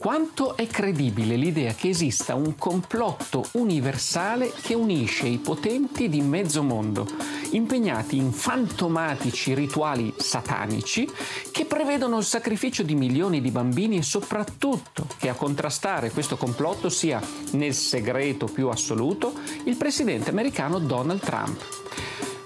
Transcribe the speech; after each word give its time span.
Quanto 0.00 0.56
è 0.56 0.68
credibile 0.68 1.34
l'idea 1.34 1.74
che 1.74 1.88
esista 1.88 2.36
un 2.36 2.54
complotto 2.54 3.48
universale 3.54 4.52
che 4.62 4.74
unisce 4.74 5.26
i 5.26 5.38
potenti 5.38 6.08
di 6.08 6.20
mezzo 6.20 6.62
mondo, 6.62 7.04
impegnati 7.50 8.16
in 8.16 8.30
fantomatici 8.30 9.54
rituali 9.54 10.14
satanici 10.16 11.10
che 11.50 11.64
prevedono 11.64 12.18
il 12.18 12.24
sacrificio 12.24 12.84
di 12.84 12.94
milioni 12.94 13.40
di 13.40 13.50
bambini 13.50 13.96
e 13.96 14.02
soprattutto 14.02 15.08
che 15.18 15.30
a 15.30 15.34
contrastare 15.34 16.12
questo 16.12 16.36
complotto 16.36 16.88
sia, 16.88 17.20
nel 17.54 17.74
segreto 17.74 18.46
più 18.46 18.68
assoluto, 18.68 19.32
il 19.64 19.76
presidente 19.76 20.30
americano 20.30 20.78
Donald 20.78 21.18
Trump. 21.18 21.60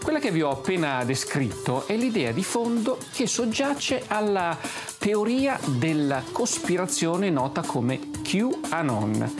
Quella 0.02 0.18
che 0.18 0.32
vi 0.32 0.42
ho 0.42 0.50
appena 0.50 1.04
descritto 1.04 1.86
è 1.86 1.96
l'idea 1.96 2.32
di 2.32 2.42
fondo 2.42 2.98
che 3.12 3.28
soggiace 3.28 4.02
alla 4.08 4.58
teoria 4.98 5.58
della 5.64 6.24
cospirazione 6.32 7.30
nota 7.30 7.62
come 7.62 8.10
QAnon. 8.22 9.34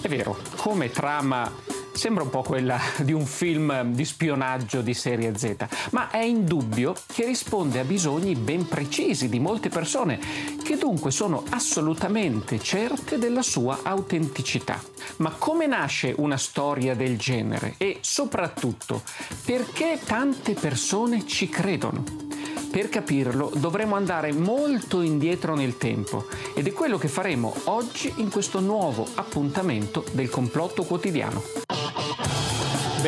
È 0.00 0.08
vero, 0.08 0.38
come 0.56 0.90
trama 0.90 1.67
Sembra 1.98 2.22
un 2.22 2.30
po' 2.30 2.42
quella 2.42 2.78
di 2.98 3.12
un 3.12 3.26
film 3.26 3.90
di 3.92 4.04
spionaggio 4.04 4.82
di 4.82 4.94
serie 4.94 5.36
Z, 5.36 5.66
ma 5.90 6.10
è 6.10 6.22
indubbio 6.22 6.94
che 7.06 7.26
risponde 7.26 7.80
a 7.80 7.84
bisogni 7.84 8.36
ben 8.36 8.68
precisi 8.68 9.28
di 9.28 9.40
molte 9.40 9.68
persone, 9.68 10.20
che 10.62 10.76
dunque 10.76 11.10
sono 11.10 11.42
assolutamente 11.50 12.60
certe 12.60 13.18
della 13.18 13.42
sua 13.42 13.80
autenticità. 13.82 14.80
Ma 15.16 15.30
come 15.36 15.66
nasce 15.66 16.14
una 16.18 16.36
storia 16.36 16.94
del 16.94 17.18
genere 17.18 17.74
e 17.78 17.98
soprattutto 18.00 19.02
perché 19.44 19.98
tante 20.04 20.52
persone 20.52 21.26
ci 21.26 21.48
credono? 21.48 22.04
Per 22.70 22.90
capirlo 22.90 23.50
dovremo 23.56 23.96
andare 23.96 24.32
molto 24.32 25.00
indietro 25.00 25.56
nel 25.56 25.78
tempo 25.78 26.26
ed 26.54 26.68
è 26.68 26.72
quello 26.72 26.96
che 26.96 27.08
faremo 27.08 27.52
oggi 27.64 28.12
in 28.18 28.30
questo 28.30 28.60
nuovo 28.60 29.04
appuntamento 29.16 30.04
del 30.12 30.28
complotto 30.30 30.84
quotidiano. 30.84 31.77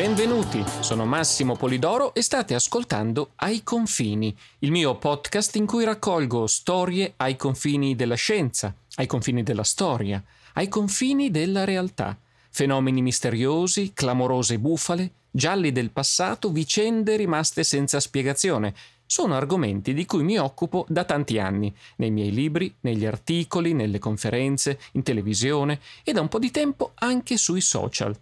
Benvenuti, 0.01 0.63
sono 0.79 1.05
Massimo 1.05 1.55
Polidoro 1.55 2.15
e 2.15 2.23
state 2.23 2.55
ascoltando 2.55 3.33
Ai 3.35 3.61
confini, 3.61 4.35
il 4.61 4.71
mio 4.71 4.95
podcast 4.95 5.55
in 5.57 5.67
cui 5.67 5.83
raccolgo 5.83 6.47
storie 6.47 7.13
ai 7.17 7.35
confini 7.35 7.95
della 7.95 8.15
scienza, 8.15 8.73
ai 8.95 9.05
confini 9.05 9.43
della 9.43 9.61
storia, 9.63 10.19
ai 10.53 10.69
confini 10.69 11.29
della 11.29 11.65
realtà, 11.65 12.17
fenomeni 12.49 13.03
misteriosi, 13.03 13.91
clamorose 13.93 14.57
bufale, 14.57 15.11
gialli 15.29 15.71
del 15.71 15.91
passato, 15.91 16.49
vicende 16.49 17.15
rimaste 17.15 17.63
senza 17.63 17.99
spiegazione. 17.99 18.73
Sono 19.05 19.35
argomenti 19.35 19.93
di 19.93 20.07
cui 20.07 20.23
mi 20.23 20.39
occupo 20.39 20.83
da 20.89 21.03
tanti 21.03 21.37
anni, 21.37 21.71
nei 21.97 22.09
miei 22.09 22.31
libri, 22.31 22.73
negli 22.79 23.05
articoli, 23.05 23.73
nelle 23.73 23.99
conferenze, 23.99 24.79
in 24.93 25.03
televisione 25.03 25.79
e 26.03 26.11
da 26.11 26.21
un 26.21 26.27
po' 26.27 26.39
di 26.39 26.49
tempo 26.49 26.93
anche 26.95 27.37
sui 27.37 27.61
social. 27.61 28.17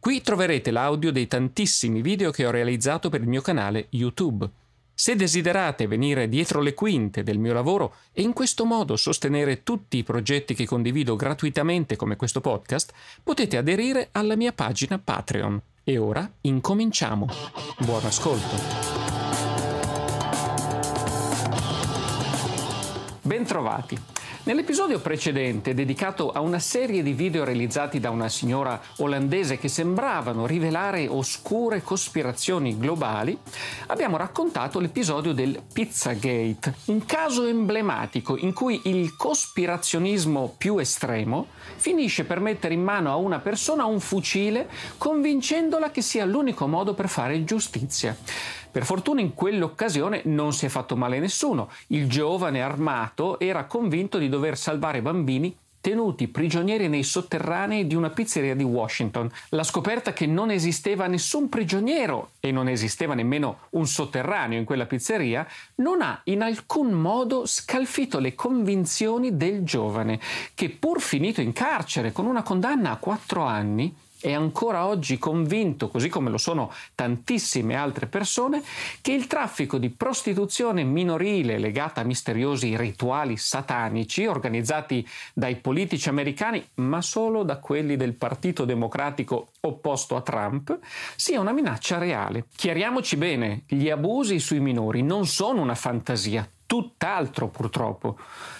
Qui 0.00 0.22
troverete 0.22 0.70
l'audio 0.70 1.12
dei 1.12 1.26
tantissimi 1.26 2.00
video 2.00 2.30
che 2.30 2.46
ho 2.46 2.50
realizzato 2.50 3.10
per 3.10 3.20
il 3.20 3.28
mio 3.28 3.42
canale 3.42 3.88
YouTube. 3.90 4.48
Se 4.94 5.14
desiderate 5.14 5.86
venire 5.86 6.26
dietro 6.26 6.62
le 6.62 6.72
quinte 6.72 7.22
del 7.22 7.38
mio 7.38 7.52
lavoro 7.52 7.96
e 8.10 8.22
in 8.22 8.32
questo 8.32 8.64
modo 8.64 8.96
sostenere 8.96 9.62
tutti 9.62 9.98
i 9.98 10.02
progetti 10.02 10.54
che 10.54 10.64
condivido 10.64 11.16
gratuitamente 11.16 11.96
come 11.96 12.16
questo 12.16 12.40
podcast, 12.40 12.94
potete 13.22 13.58
aderire 13.58 14.08
alla 14.12 14.36
mia 14.36 14.54
pagina 14.54 14.98
Patreon. 14.98 15.60
E 15.84 15.98
ora 15.98 16.30
incominciamo. 16.40 17.28
Buon 17.80 18.04
ascolto. 18.06 18.56
Bentrovati. 23.20 24.19
Nell'episodio 24.42 25.00
precedente, 25.00 25.74
dedicato 25.74 26.30
a 26.30 26.40
una 26.40 26.58
serie 26.58 27.02
di 27.02 27.12
video 27.12 27.44
realizzati 27.44 28.00
da 28.00 28.08
una 28.08 28.30
signora 28.30 28.80
olandese 28.96 29.58
che 29.58 29.68
sembravano 29.68 30.46
rivelare 30.46 31.06
oscure 31.06 31.82
cospirazioni 31.82 32.78
globali, 32.78 33.36
abbiamo 33.88 34.16
raccontato 34.16 34.80
l'episodio 34.80 35.34
del 35.34 35.60
Pizzagate, 35.70 36.74
un 36.86 37.04
caso 37.04 37.44
emblematico 37.44 38.38
in 38.38 38.54
cui 38.54 38.80
il 38.84 39.14
cospirazionismo 39.14 40.54
più 40.56 40.78
estremo 40.78 41.48
finisce 41.76 42.24
per 42.24 42.40
mettere 42.40 42.72
in 42.72 42.82
mano 42.82 43.12
a 43.12 43.16
una 43.16 43.40
persona 43.40 43.84
un 43.84 44.00
fucile 44.00 44.70
convincendola 44.96 45.90
che 45.90 46.00
sia 46.00 46.24
l'unico 46.24 46.66
modo 46.66 46.94
per 46.94 47.10
fare 47.10 47.44
giustizia. 47.44 48.16
Per 48.70 48.84
fortuna 48.84 49.20
in 49.20 49.34
quell'occasione 49.34 50.22
non 50.24 50.52
si 50.52 50.66
è 50.66 50.68
fatto 50.68 50.96
male 50.96 51.18
nessuno. 51.18 51.70
Il 51.88 52.08
giovane 52.08 52.62
armato 52.62 53.38
era 53.40 53.64
convinto 53.64 54.18
di 54.18 54.28
dover 54.28 54.56
salvare 54.56 55.02
bambini 55.02 55.56
tenuti 55.80 56.28
prigionieri 56.28 56.88
nei 56.88 57.02
sotterranei 57.02 57.86
di 57.86 57.94
una 57.94 58.10
pizzeria 58.10 58.54
di 58.54 58.62
Washington. 58.62 59.30
La 59.50 59.62
scoperta 59.62 60.12
che 60.12 60.26
non 60.26 60.50
esisteva 60.50 61.06
nessun 61.06 61.48
prigioniero 61.48 62.32
e 62.40 62.52
non 62.52 62.68
esisteva 62.68 63.14
nemmeno 63.14 63.60
un 63.70 63.86
sotterraneo 63.86 64.58
in 64.58 64.64
quella 64.64 64.86
pizzeria 64.86 65.46
non 65.76 66.02
ha 66.02 66.20
in 66.24 66.42
alcun 66.42 66.90
modo 66.90 67.46
scalfito 67.46 68.18
le 68.18 68.34
convinzioni 68.34 69.36
del 69.36 69.64
giovane, 69.64 70.20
che 70.54 70.68
pur 70.68 71.00
finito 71.00 71.40
in 71.40 71.52
carcere 71.52 72.12
con 72.12 72.26
una 72.26 72.42
condanna 72.42 72.92
a 72.92 72.96
quattro 72.96 73.44
anni, 73.44 73.94
è 74.20 74.32
ancora 74.32 74.86
oggi 74.86 75.18
convinto, 75.18 75.88
così 75.88 76.08
come 76.08 76.30
lo 76.30 76.38
sono 76.38 76.72
tantissime 76.94 77.74
altre 77.74 78.06
persone, 78.06 78.62
che 79.00 79.12
il 79.12 79.26
traffico 79.26 79.78
di 79.78 79.88
prostituzione 79.88 80.84
minorile 80.84 81.58
legata 81.58 82.02
a 82.02 82.04
misteriosi 82.04 82.76
rituali 82.76 83.36
satanici 83.36 84.26
organizzati 84.26 85.06
dai 85.32 85.56
politici 85.56 86.08
americani, 86.08 86.64
ma 86.74 87.00
solo 87.00 87.42
da 87.42 87.56
quelli 87.58 87.96
del 87.96 88.14
Partito 88.14 88.64
Democratico 88.64 89.52
opposto 89.60 90.16
a 90.16 90.20
Trump, 90.20 90.78
sia 91.16 91.40
una 91.40 91.52
minaccia 91.52 91.98
reale. 91.98 92.46
Chiariamoci 92.54 93.16
bene, 93.16 93.62
gli 93.66 93.88
abusi 93.88 94.38
sui 94.38 94.60
minori 94.60 95.02
non 95.02 95.26
sono 95.26 95.60
una 95.60 95.74
fantasia, 95.74 96.48
tutt'altro 96.70 97.48
purtroppo. 97.48 98.16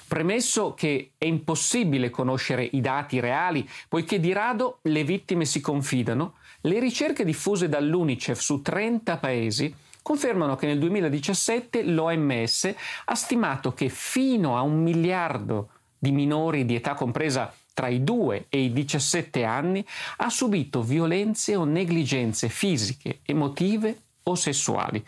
Premesso 0.08 0.74
che 0.74 1.12
è 1.16 1.26
impossibile 1.26 2.10
conoscere 2.10 2.68
i 2.72 2.80
dati 2.80 3.20
reali, 3.20 3.68
poiché 3.88 4.18
di 4.18 4.32
rado 4.32 4.80
le 4.82 5.04
vittime 5.04 5.44
si 5.44 5.60
confidano, 5.60 6.34
le 6.62 6.80
ricerche 6.80 7.24
diffuse 7.24 7.68
dall'UNICEF 7.68 8.36
su 8.36 8.62
30 8.62 9.16
paesi 9.18 9.72
confermano 10.02 10.56
che 10.56 10.66
nel 10.66 10.80
2017 10.80 11.84
l'OMS 11.84 12.74
ha 13.04 13.14
stimato 13.14 13.74
che 13.74 13.88
fino 13.88 14.56
a 14.56 14.62
un 14.62 14.82
miliardo 14.82 15.68
di 15.96 16.10
minori 16.10 16.64
di 16.64 16.74
età 16.74 16.94
compresa 16.94 17.54
tra 17.72 17.86
i 17.86 18.02
2 18.02 18.46
e 18.48 18.58
i 18.58 18.72
17 18.72 19.44
anni 19.44 19.86
ha 20.16 20.28
subito 20.30 20.82
violenze 20.82 21.54
o 21.54 21.62
negligenze 21.62 22.48
fisiche, 22.48 23.20
emotive 23.24 23.98
o 24.30 24.34
sessuali. 24.34 25.04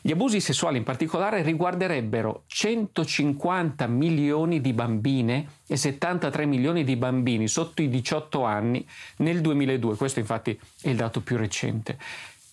Gli 0.00 0.12
abusi 0.12 0.40
sessuali 0.40 0.78
in 0.78 0.84
particolare 0.84 1.42
riguarderebbero 1.42 2.44
150 2.46 3.86
milioni 3.88 4.60
di 4.60 4.72
bambine 4.72 5.46
e 5.66 5.76
73 5.76 6.46
milioni 6.46 6.84
di 6.84 6.96
bambini 6.96 7.48
sotto 7.48 7.82
i 7.82 7.88
18 7.88 8.44
anni 8.44 8.86
nel 9.18 9.40
2002, 9.40 9.96
questo 9.96 10.20
infatti 10.20 10.58
è 10.82 10.88
il 10.88 10.96
dato 10.96 11.20
più 11.20 11.36
recente. 11.36 11.98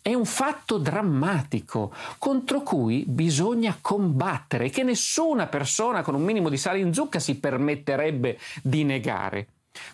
È 0.01 0.13
un 0.13 0.25
fatto 0.25 0.78
drammatico 0.78 1.92
contro 2.19 2.62
cui 2.62 3.06
bisogna 3.07 3.78
combattere 3.81 4.69
che 4.69 4.84
nessuna 4.84 5.48
persona 5.48 6.04
con 6.04 6.13
un 6.13 6.24
minimo 6.24 6.50
di 6.50 6.57
sale 6.57 6.80
in 6.80 6.94
zucca 6.94 7.19
si 7.19 7.39
permetterebbe 7.39 8.38
di 8.62 8.84
negare. 8.84 9.48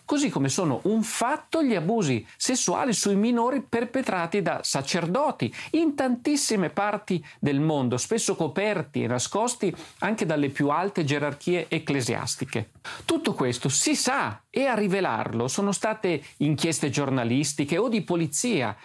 Così 0.06 0.30
come 0.30 0.50
sono 0.50 0.81
un 0.83 1.04
fatto 1.04 1.63
gli 1.63 1.75
abusi 1.75 2.25
sessuali 2.38 2.94
sui 2.94 3.16
minori 3.16 3.62
perpetrati 3.62 4.42
da 4.42 4.62
sacerdoti 4.63 5.54
in 5.72 5.95
tantissime 5.95 6.69
parti 6.69 7.24
del 7.39 7.60
mondo, 7.60 7.98
spesso 7.98 8.36
coperti 8.36 9.04
e 9.04 9.07
nascosti 9.07 9.74
anche 10.00 10.25
dalle 10.25 10.50
più 10.50 10.69
alte 10.69 11.04
gerarchie 11.04 11.68
ecclesiastiche. 11.69 12.72
Tutto 13.06 13.33
questo 13.33 13.69
si 13.69 13.95
sa 13.95 14.42
e 14.50 14.66
a 14.66 14.74
rivelarlo 14.74 15.48
sono 15.48 15.72
state 15.72 16.24
inchieste 16.38 16.89
giornalistiche 16.89 17.78
o 17.78 17.88
di 17.88 18.01
polizia, 18.01 18.75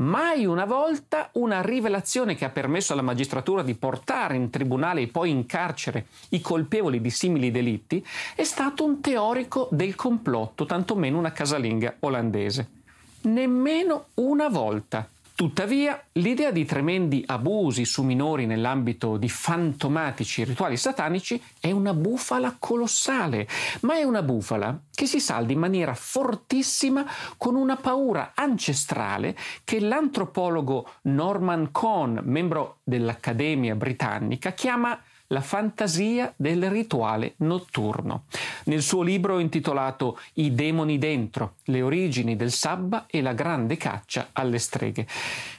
Mai 0.00 0.46
una 0.46 0.64
volta 0.64 1.28
una 1.32 1.60
rivelazione 1.60 2.36
che 2.36 2.44
ha 2.44 2.50
permesso 2.50 2.92
alla 2.92 3.02
magistratura 3.02 3.64
di 3.64 3.74
portare 3.74 4.36
in 4.36 4.48
tribunale 4.48 5.00
e 5.00 5.08
poi 5.08 5.30
in 5.30 5.44
carcere 5.44 6.06
i 6.28 6.40
colpevoli 6.40 7.00
di 7.00 7.10
simili 7.10 7.50
delitti 7.50 8.06
è 8.36 8.44
stato 8.44 8.84
un 8.84 9.00
teorico 9.00 9.68
del 9.72 9.96
complotto, 9.96 10.66
tantomeno 10.66 11.18
una 11.18 11.32
casalinga 11.32 11.96
olandese. 11.98 12.68
Nemmeno 13.22 14.06
una 14.14 14.48
volta. 14.48 15.08
Tuttavia, 15.38 16.02
l'idea 16.14 16.50
di 16.50 16.64
tremendi 16.64 17.22
abusi 17.24 17.84
su 17.84 18.02
minori 18.02 18.44
nell'ambito 18.44 19.16
di 19.16 19.28
fantomatici 19.28 20.42
rituali 20.42 20.76
satanici 20.76 21.40
è 21.60 21.70
una 21.70 21.94
bufala 21.94 22.56
colossale, 22.58 23.46
ma 23.82 23.94
è 23.94 24.02
una 24.02 24.22
bufala 24.22 24.76
che 24.92 25.06
si 25.06 25.20
salda 25.20 25.52
in 25.52 25.60
maniera 25.60 25.94
fortissima 25.94 27.06
con 27.36 27.54
una 27.54 27.76
paura 27.76 28.32
ancestrale 28.34 29.36
che 29.62 29.78
l'antropologo 29.78 30.88
Norman 31.02 31.70
Cohn, 31.70 32.20
membro 32.24 32.78
dell'Accademia 32.82 33.76
britannica, 33.76 34.50
chiama 34.50 35.00
la 35.28 35.40
fantasia 35.40 36.32
del 36.36 36.70
rituale 36.70 37.34
notturno. 37.38 38.24
Nel 38.64 38.82
suo 38.82 39.02
libro 39.02 39.38
intitolato 39.38 40.18
I 40.34 40.54
demoni 40.54 40.98
dentro, 40.98 41.54
le 41.64 41.82
origini 41.82 42.36
del 42.36 42.52
sabba 42.52 43.06
e 43.06 43.20
la 43.20 43.32
grande 43.32 43.76
caccia 43.76 44.28
alle 44.32 44.58
streghe. 44.58 45.06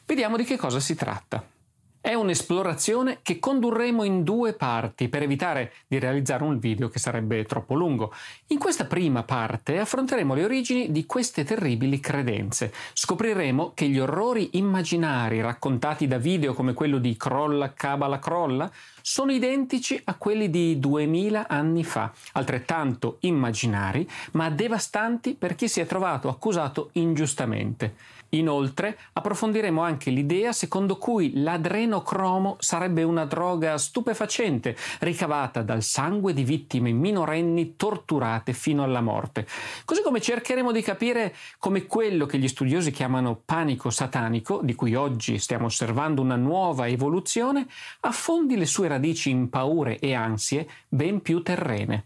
Vediamo 0.05 0.37
di 0.37 0.43
che 0.43 0.57
cosa 0.57 0.79
si 0.79 0.95
tratta. 0.95 1.57
È 2.01 2.13
un'esplorazione 2.13 3.19
che 3.21 3.39
condurremo 3.39 4.05
in 4.05 4.23
due 4.23 4.53
parti 4.53 5.09
per 5.09 5.21
evitare 5.21 5.73
di 5.85 5.99
realizzare 5.99 6.43
un 6.43 6.57
video 6.57 6.87
che 6.87 6.97
sarebbe 6.97 7.43
troppo 7.43 7.75
lungo. 7.75 8.13
In 8.47 8.57
questa 8.57 8.85
prima 8.85 9.23
parte 9.23 9.79
affronteremo 9.79 10.33
le 10.33 10.45
origini 10.45 10.91
di 10.93 11.05
queste 11.05 11.43
terribili 11.43 11.99
credenze. 11.99 12.71
Scopriremo 12.93 13.73
che 13.75 13.89
gli 13.89 13.99
orrori 13.99 14.51
immaginari 14.53 15.41
raccontati 15.41 16.07
da 16.07 16.17
video 16.17 16.53
come 16.53 16.73
quello 16.73 16.99
di 16.99 17.17
Crolla 17.17 17.73
Cabala 17.73 18.19
Crolla 18.19 18.71
sono 19.01 19.33
identici 19.33 19.99
a 20.05 20.15
quelli 20.15 20.49
di 20.49 20.79
2000 20.79 21.49
anni 21.49 21.83
fa, 21.83 22.13
altrettanto 22.31 23.17
immaginari, 23.21 24.09
ma 24.31 24.49
devastanti 24.49 25.33
per 25.33 25.53
chi 25.53 25.67
si 25.67 25.81
è 25.81 25.85
trovato 25.85 26.29
accusato 26.29 26.91
ingiustamente. 26.93 28.18
Inoltre 28.29 28.97
approfondiremo 29.13 29.81
anche 29.81 30.11
l'idea 30.11 30.51
secondo 30.51 30.97
cui 30.97 31.31
l'adrenocromo 31.41 32.57
sarebbe 32.59 33.03
una 33.03 33.25
droga 33.25 33.77
stupefacente 33.77 34.75
ricavata 34.99 35.63
dal 35.63 35.81
sangue 35.81 36.33
di 36.33 36.43
vittime 36.43 36.91
minorenni 36.91 37.75
torturate 37.75 38.53
fino 38.53 38.83
alla 38.83 39.01
morte. 39.01 39.47
Così 39.85 40.01
come 40.03 40.21
cercheremo 40.21 40.71
di 40.71 40.81
capire 40.81 41.35
come 41.57 41.85
quello 41.85 42.25
che 42.25 42.37
gli 42.37 42.47
studiosi 42.47 42.91
chiamano 42.91 43.41
panico 43.43 43.89
satanico, 43.89 44.59
di 44.63 44.75
cui 44.75 44.93
oggi 44.95 45.39
stiamo 45.39 45.65
osservando 45.65 46.21
una 46.21 46.35
nuova 46.35 46.87
evoluzione, 46.87 47.67
affondi 48.01 48.57
le 48.57 48.65
sue 48.65 48.87
radici 48.87 49.29
in 49.29 49.49
paure 49.49 49.97
e 49.99 50.13
ansie 50.13 50.67
ben 50.87 51.21
più 51.21 51.41
terrene. 51.41 52.05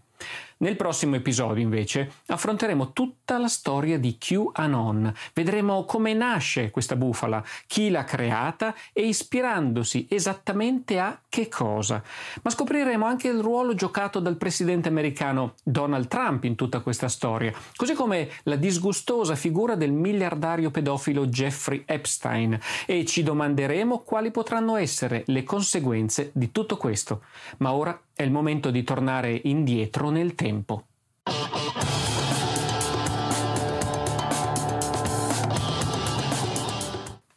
Nel 0.63 0.77
prossimo 0.77 1.17
episodio, 1.17 1.61
invece, 1.61 2.09
affronteremo 2.27 2.93
tutta 2.93 3.37
la 3.37 3.49
storia 3.49 3.99
di 3.99 4.17
QAnon. 4.17 5.13
Vedremo 5.33 5.83
come 5.83 6.13
nasce 6.13 6.71
questa 6.71 6.95
bufala, 6.95 7.43
chi 7.67 7.89
l'ha 7.89 8.05
creata 8.05 8.73
e 8.93 9.05
ispirandosi 9.05 10.07
esattamente 10.09 10.99
a 10.99 11.19
che 11.27 11.49
cosa. 11.49 12.01
Ma 12.43 12.49
scopriremo 12.49 13.05
anche 13.05 13.27
il 13.27 13.41
ruolo 13.41 13.73
giocato 13.73 14.21
dal 14.21 14.37
presidente 14.37 14.87
americano 14.87 15.55
Donald 15.65 16.07
Trump 16.07 16.45
in 16.45 16.55
tutta 16.55 16.79
questa 16.79 17.09
storia, 17.09 17.51
così 17.75 17.93
come 17.93 18.29
la 18.43 18.55
disgustosa 18.55 19.35
figura 19.35 19.75
del 19.75 19.91
miliardario 19.91 20.71
pedofilo 20.71 21.27
Jeffrey 21.27 21.83
Epstein 21.85 22.57
e 22.85 23.03
ci 23.03 23.21
domanderemo 23.21 23.99
quali 23.99 24.31
potranno 24.31 24.77
essere 24.77 25.23
le 25.25 25.43
conseguenze 25.43 26.29
di 26.33 26.53
tutto 26.53 26.77
questo. 26.77 27.23
Ma 27.57 27.73
ora 27.73 27.99
è 28.15 28.21
il 28.21 28.31
momento 28.31 28.69
di 28.69 28.83
tornare 28.83 29.41
indietro 29.43 30.09
nel 30.09 30.35
tempo. 30.35 30.51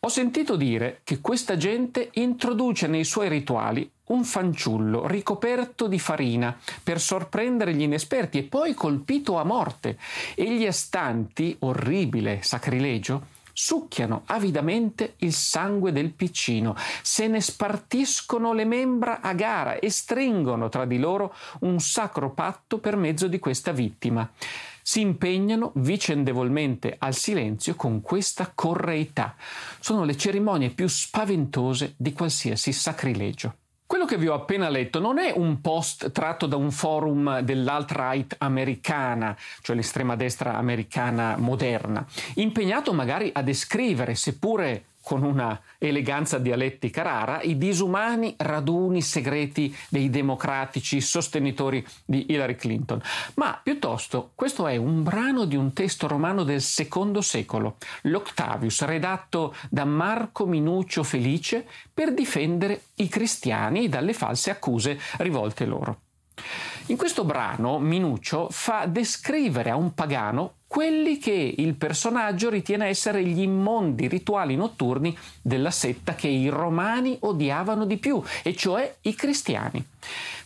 Ho 0.06 0.08
sentito 0.08 0.54
dire 0.54 1.00
che 1.02 1.20
questa 1.20 1.56
gente 1.56 2.10
introduce 2.14 2.86
nei 2.86 3.02
suoi 3.02 3.28
rituali 3.28 3.90
un 4.06 4.22
fanciullo 4.22 5.04
ricoperto 5.08 5.88
di 5.88 5.98
farina 5.98 6.56
per 6.80 7.00
sorprendere 7.00 7.74
gli 7.74 7.82
inesperti 7.82 8.38
e 8.38 8.42
poi 8.44 8.72
colpito 8.72 9.36
a 9.36 9.42
morte. 9.42 9.98
E 10.36 10.56
gli 10.56 10.64
astanti, 10.64 11.56
orribile 11.58 12.38
sacrilegio, 12.42 13.34
succhiano 13.58 14.24
avidamente 14.26 15.14
il 15.20 15.32
sangue 15.32 15.90
del 15.90 16.12
piccino, 16.12 16.76
se 17.00 17.26
ne 17.26 17.40
spartiscono 17.40 18.52
le 18.52 18.66
membra 18.66 19.22
a 19.22 19.32
gara 19.32 19.78
e 19.78 19.88
stringono 19.88 20.68
tra 20.68 20.84
di 20.84 20.98
loro 20.98 21.34
un 21.60 21.80
sacro 21.80 22.34
patto 22.34 22.78
per 22.78 22.96
mezzo 22.96 23.28
di 23.28 23.38
questa 23.38 23.72
vittima. 23.72 24.30
Si 24.82 25.00
impegnano 25.00 25.72
vicendevolmente 25.76 26.96
al 26.98 27.14
silenzio 27.14 27.74
con 27.76 28.02
questa 28.02 28.52
correità. 28.54 29.34
Sono 29.80 30.04
le 30.04 30.18
cerimonie 30.18 30.68
più 30.68 30.86
spaventose 30.86 31.94
di 31.96 32.12
qualsiasi 32.12 32.72
sacrilegio. 32.72 33.54
Quello 33.86 34.04
che 34.04 34.16
vi 34.18 34.26
ho 34.26 34.34
appena 34.34 34.68
letto 34.68 34.98
non 34.98 35.18
è 35.18 35.32
un 35.32 35.60
post 35.60 36.10
tratto 36.10 36.46
da 36.46 36.56
un 36.56 36.72
forum 36.72 37.38
dell'alt-right 37.38 38.34
americana, 38.38 39.36
cioè 39.62 39.76
l'estrema 39.76 40.16
destra 40.16 40.56
americana 40.56 41.36
moderna, 41.36 42.04
impegnato 42.34 42.92
magari 42.92 43.30
a 43.32 43.42
descrivere, 43.42 44.16
seppure 44.16 44.86
con 45.06 45.22
una 45.22 45.60
eleganza 45.78 46.38
dialettica 46.38 47.02
rara, 47.02 47.40
i 47.40 47.56
disumani 47.56 48.34
raduni 48.38 49.00
segreti 49.00 49.72
dei 49.88 50.10
democratici 50.10 51.00
sostenitori 51.00 51.86
di 52.04 52.26
Hillary 52.28 52.56
Clinton. 52.56 53.00
Ma 53.34 53.60
piuttosto 53.62 54.32
questo 54.34 54.66
è 54.66 54.74
un 54.74 55.04
brano 55.04 55.44
di 55.44 55.54
un 55.54 55.72
testo 55.72 56.08
romano 56.08 56.42
del 56.42 56.60
secondo 56.60 57.20
secolo, 57.20 57.76
l'Octavius, 58.02 58.82
redatto 58.82 59.54
da 59.70 59.84
Marco 59.84 60.44
Minuccio 60.44 61.04
Felice 61.04 61.64
per 61.94 62.12
difendere 62.12 62.86
i 62.96 63.06
cristiani 63.08 63.88
dalle 63.88 64.12
false 64.12 64.50
accuse 64.50 64.98
rivolte 65.18 65.66
loro. 65.66 66.00
In 66.86 66.96
questo 66.96 67.24
brano 67.24 67.78
Minuccio 67.78 68.48
fa 68.50 68.86
descrivere 68.86 69.70
a 69.70 69.76
un 69.76 69.94
pagano 69.94 70.54
quelli 70.68 71.18
che 71.18 71.54
il 71.56 71.74
personaggio 71.74 72.50
ritiene 72.50 72.86
essere 72.86 73.24
gli 73.24 73.40
immondi 73.40 74.08
rituali 74.08 74.56
notturni 74.56 75.16
della 75.40 75.70
setta 75.70 76.14
che 76.14 76.28
i 76.28 76.48
romani 76.48 77.16
odiavano 77.20 77.86
di 77.86 77.96
più, 77.96 78.22
e 78.42 78.54
cioè 78.54 78.96
i 79.02 79.14
cristiani. 79.14 79.84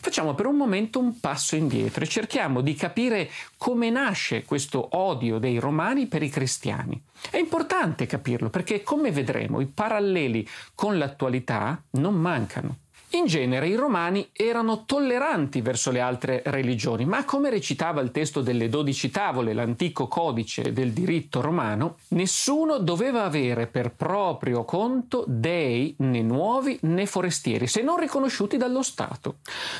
Facciamo 0.02 0.34
per 0.34 0.46
un 0.46 0.56
momento 0.56 0.98
un 0.98 1.20
passo 1.20 1.56
indietro 1.56 2.04
e 2.04 2.08
cerchiamo 2.08 2.60
di 2.60 2.75
capire 2.75 3.28
come 3.56 3.90
nasce 3.90 4.44
questo 4.44 4.88
odio 4.92 5.38
dei 5.38 5.58
romani 5.58 6.06
per 6.06 6.23
i 6.23 6.30
cristiani. 6.30 7.00
È 7.28 7.37
importante 7.37 8.06
capirlo 8.06 8.49
perché, 8.49 8.82
come 8.82 9.11
vedremo, 9.11 9.61
i 9.61 9.66
paralleli 9.66 10.47
con 10.75 10.97
l'attualità 10.97 11.82
non 11.92 12.14
mancano. 12.14 12.76
In 13.12 13.26
genere 13.26 13.67
i 13.67 13.75
romani 13.75 14.29
erano 14.33 14.85
tolleranti 14.85 15.62
verso 15.62 15.90
le 15.90 15.99
altre 15.99 16.43
religioni, 16.47 17.05
ma 17.05 17.25
come 17.25 17.50
recitava 17.50 18.00
il 18.02 18.12
testo 18.12 18.40
delle 18.40 18.69
dodici 18.69 19.11
tavole, 19.11 19.52
l'antico 19.52 20.07
codice 20.07 20.73
del 20.73 20.93
diritto 20.93 21.40
romano, 21.40 21.97
nessuno 22.11 22.79
doveva 22.79 23.25
avere 23.25 23.67
per 23.67 23.90
proprio 23.90 24.64
conto 24.64 25.25
dei 25.26 25.93
né 25.99 26.23
nuovi 26.23 26.79
né 26.83 27.05
forestieri, 27.05 27.67
se 27.67 27.83
non 27.83 27.99
riconosciuti 27.99 28.57
dallo 28.57 28.83
Stato. 28.83 29.38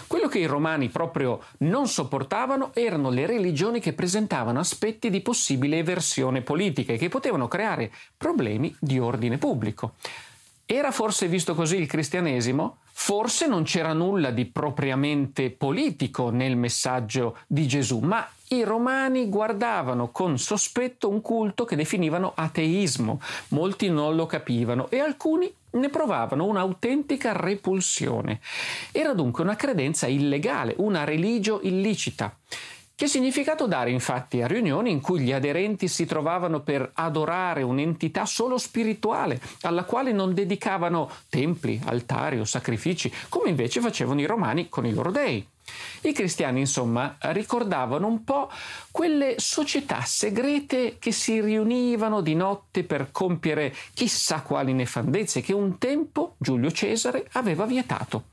Quello 0.09 0.27
che 0.27 0.41
i 0.41 0.47
romani 0.47 0.89
proprio 0.89 1.41
non 1.59 1.87
sopportavano 1.87 2.73
erano 2.75 3.11
le 3.11 3.27
religioni 3.27 3.79
che 3.79 3.93
presentavano 3.93 4.59
aspetti 4.59 5.09
di 5.09 5.21
possibile 5.21 5.79
eversione 5.79 6.43
politica 6.43 6.95
e 6.95 6.99
che 6.99 7.09
potevano 7.09 7.47
creare 7.47 7.93
problemi 8.17 8.75
di 8.81 8.99
ordine 8.99 9.39
pubblico. 9.39 9.93
Era 10.73 10.93
forse 10.93 11.27
visto 11.27 11.57
così 11.57 11.79
il 11.79 11.89
cristianesimo? 11.89 12.77
Forse 12.93 13.49
non 13.49 13.65
c'era 13.65 13.93
nulla 13.93 14.31
di 14.31 14.45
propriamente 14.45 15.50
politico 15.50 16.31
nel 16.31 16.57
messaggio 16.57 17.39
di 17.49 17.67
Gesù, 17.67 17.99
ma 17.99 18.25
i 18.50 18.62
romani 18.62 19.29
guardavano 19.29 20.11
con 20.12 20.39
sospetto 20.39 21.09
un 21.09 21.23
culto 21.23 21.65
che 21.65 21.75
definivano 21.75 22.31
ateismo. 22.37 23.21
Molti 23.49 23.91
non 23.91 24.15
lo 24.15 24.27
capivano 24.27 24.89
e 24.91 25.00
alcuni 25.00 25.53
ne 25.71 25.89
provavano 25.89 26.45
un'autentica 26.45 27.33
repulsione. 27.33 28.39
Era 28.93 29.12
dunque 29.12 29.43
una 29.43 29.57
credenza 29.57 30.07
illegale, 30.07 30.75
una 30.77 31.03
religio 31.03 31.59
illicita. 31.65 32.33
Che 33.00 33.07
significato 33.07 33.66
dare 33.66 33.90
infatti 33.90 34.42
a 34.42 34.47
riunioni 34.47 34.90
in 34.90 35.00
cui 35.00 35.21
gli 35.21 35.33
aderenti 35.33 35.88
si 35.88 36.04
trovavano 36.04 36.61
per 36.61 36.90
adorare 36.92 37.62
un'entità 37.62 38.26
solo 38.26 38.59
spirituale, 38.59 39.40
alla 39.62 39.85
quale 39.85 40.12
non 40.12 40.35
dedicavano 40.35 41.11
templi, 41.30 41.80
altari 41.87 42.38
o 42.38 42.45
sacrifici, 42.45 43.11
come 43.30 43.49
invece 43.49 43.80
facevano 43.80 44.21
i 44.21 44.26
romani 44.26 44.69
con 44.69 44.85
i 44.85 44.92
loro 44.92 45.11
dei? 45.11 45.47
I 46.03 46.12
cristiani, 46.12 46.61
insomma, 46.61 47.17
ricordavano 47.21 48.07
un 48.07 48.25
po' 48.25 48.50
quelle 48.91 49.35
società 49.39 50.00
segrete 50.03 50.97
che 50.99 51.12
si 51.12 51.41
riunivano 51.41 52.21
di 52.21 52.35
notte 52.35 52.85
per 52.85 53.11
compiere 53.11 53.75
chissà 53.93 54.41
quali 54.41 54.73
nefandezze 54.73 55.41
che 55.43 55.53
un 55.53 55.79
tempo 55.79 56.37
Giulio 56.39 56.71
Cesare 56.71 57.29
aveva 57.33 57.67
vietato. 57.67 58.25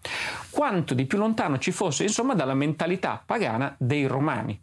Quanto 0.49 0.93
di 0.93 1.05
più 1.05 1.17
lontano 1.17 1.57
ci 1.57 1.71
fosse, 1.71 2.03
insomma, 2.03 2.33
dalla 2.33 2.53
mentalità 2.53 3.21
pagana 3.23 3.75
dei 3.77 4.05
romani. 4.05 4.59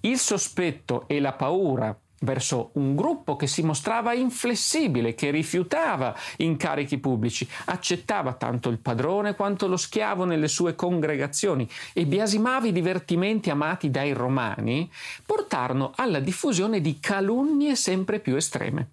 Il 0.00 0.18
sospetto 0.18 1.04
e 1.06 1.20
la 1.20 1.32
paura 1.32 1.96
verso 2.24 2.70
un 2.74 2.96
gruppo 2.96 3.36
che 3.36 3.46
si 3.46 3.62
mostrava 3.62 4.12
inflessibile, 4.14 5.14
che 5.14 5.30
rifiutava 5.30 6.14
incarichi 6.38 6.98
pubblici, 6.98 7.48
accettava 7.66 8.32
tanto 8.32 8.68
il 8.68 8.78
padrone 8.78 9.34
quanto 9.34 9.68
lo 9.68 9.76
schiavo 9.76 10.24
nelle 10.24 10.48
sue 10.48 10.74
congregazioni 10.74 11.68
e 11.92 12.06
biasimava 12.06 12.66
i 12.66 12.72
divertimenti 12.72 13.50
amati 13.50 13.90
dai 13.90 14.12
romani, 14.12 14.90
portarono 15.24 15.92
alla 15.94 16.20
diffusione 16.20 16.80
di 16.80 16.98
calunnie 16.98 17.76
sempre 17.76 18.18
più 18.18 18.34
estreme. 18.34 18.88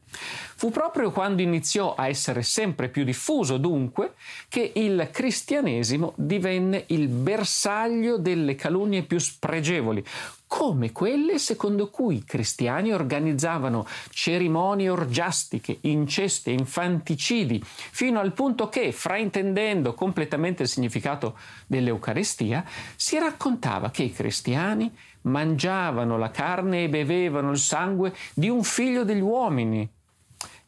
Fu 0.62 0.70
proprio 0.70 1.10
quando 1.10 1.42
iniziò 1.42 1.96
a 1.96 2.08
essere 2.08 2.44
sempre 2.44 2.90
più 2.90 3.04
diffuso, 3.04 3.58
dunque, 3.58 4.14
che 4.48 4.74
il 4.76 5.10
cristianesimo 5.12 6.14
divenne 6.16 6.84
il 6.88 7.08
bersaglio 7.08 8.18
delle 8.18 8.54
calunnie 8.54 9.02
più 9.02 9.18
spregevoli, 9.18 10.04
come 10.51 10.91
quelle 10.91 11.39
secondo 11.39 11.89
cui 11.89 12.17
i 12.17 12.24
cristiani 12.25 12.91
organizzavano 12.91 13.88
cerimonie 14.10 14.89
orgiastiche, 14.89 15.77
incesti 15.84 16.50
e 16.50 16.55
infanticidi, 16.55 17.63
fino 17.63 18.20
al 18.20 18.34
punto 18.34 18.67
che, 18.67 18.91
fraintendendo 18.91 19.93
completamente 19.93 20.63
il 20.63 20.67
significato 20.67 21.38
dell'Eucaristia, 21.67 22.65
si 22.98 23.17
raccontava 23.17 23.91
che 23.91 24.03
i 24.03 24.12
cristiani 24.12 24.93
mangiavano 25.22 26.17
la 26.17 26.31
carne 26.31 26.84
e 26.84 26.89
bevevano 26.89 27.51
il 27.51 27.58
sangue 27.58 28.13
di 28.34 28.50
un 28.50 28.62
figlio 28.63 29.05
degli 29.05 29.22
uomini, 29.22 29.89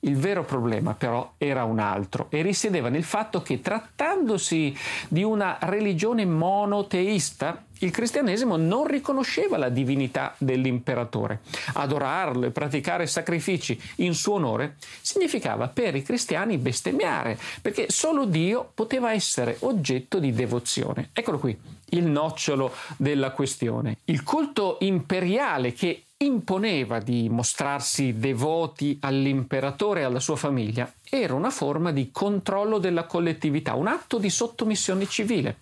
il 0.04 0.18
vero 0.18 0.44
problema 0.44 0.94
però 0.94 1.34
era 1.38 1.64
un 1.64 1.80
altro 1.80 2.28
e 2.30 2.42
risiedeva 2.42 2.90
nel 2.90 3.04
fatto 3.04 3.42
che 3.42 3.62
trattandosi 3.62 4.76
di 5.08 5.24
una 5.24 5.58
religione 5.62 6.26
monoteista, 6.26 7.66
il 7.84 7.92
cristianesimo 7.92 8.56
non 8.56 8.88
riconosceva 8.88 9.58
la 9.58 9.70
divinità 9.70 10.34
dell'imperatore. 10.38 11.42
Adorarlo 11.74 12.46
e 12.46 12.52
praticare 12.52 13.08
sacrifici 13.08 13.80
in 13.98 14.14
suo 14.14 14.36
onore 14.36 14.78
significava 15.02 15.68
per 15.68 15.96
i 15.96 16.02
cristiani 16.02 16.58
bestemmiare, 16.58 17.38
perché 17.62 17.88
solo 17.90 18.26
Dio 18.26 18.72
poteva 18.74 19.12
essere 19.12 19.58
oggetto 19.60 20.20
di 20.20 20.32
devozione. 20.32 21.10
Eccolo 21.14 21.40
qui, 21.40 21.58
il 21.90 22.06
nocciolo 22.06 22.74
della 22.98 23.32
questione. 23.32 23.98
Il 24.06 24.24
culto 24.24 24.78
imperiale 24.82 25.74
che 25.74 26.04
imponeva 26.26 27.00
di 27.00 27.30
mostrarsi 27.30 28.18
devoti 28.18 28.98
all'imperatore 29.02 30.02
e 30.02 30.04
alla 30.04 30.20
sua 30.20 30.36
famiglia, 30.36 30.92
era 31.10 31.34
una 31.34 31.50
forma 31.50 31.92
di 31.92 32.10
controllo 32.12 32.80
della 32.80 33.06
collettività, 33.06 33.76
un 33.76 33.88
atto 33.88 34.18
di 34.18 34.30
sottomissione 34.30 35.08
civile. 35.08 35.58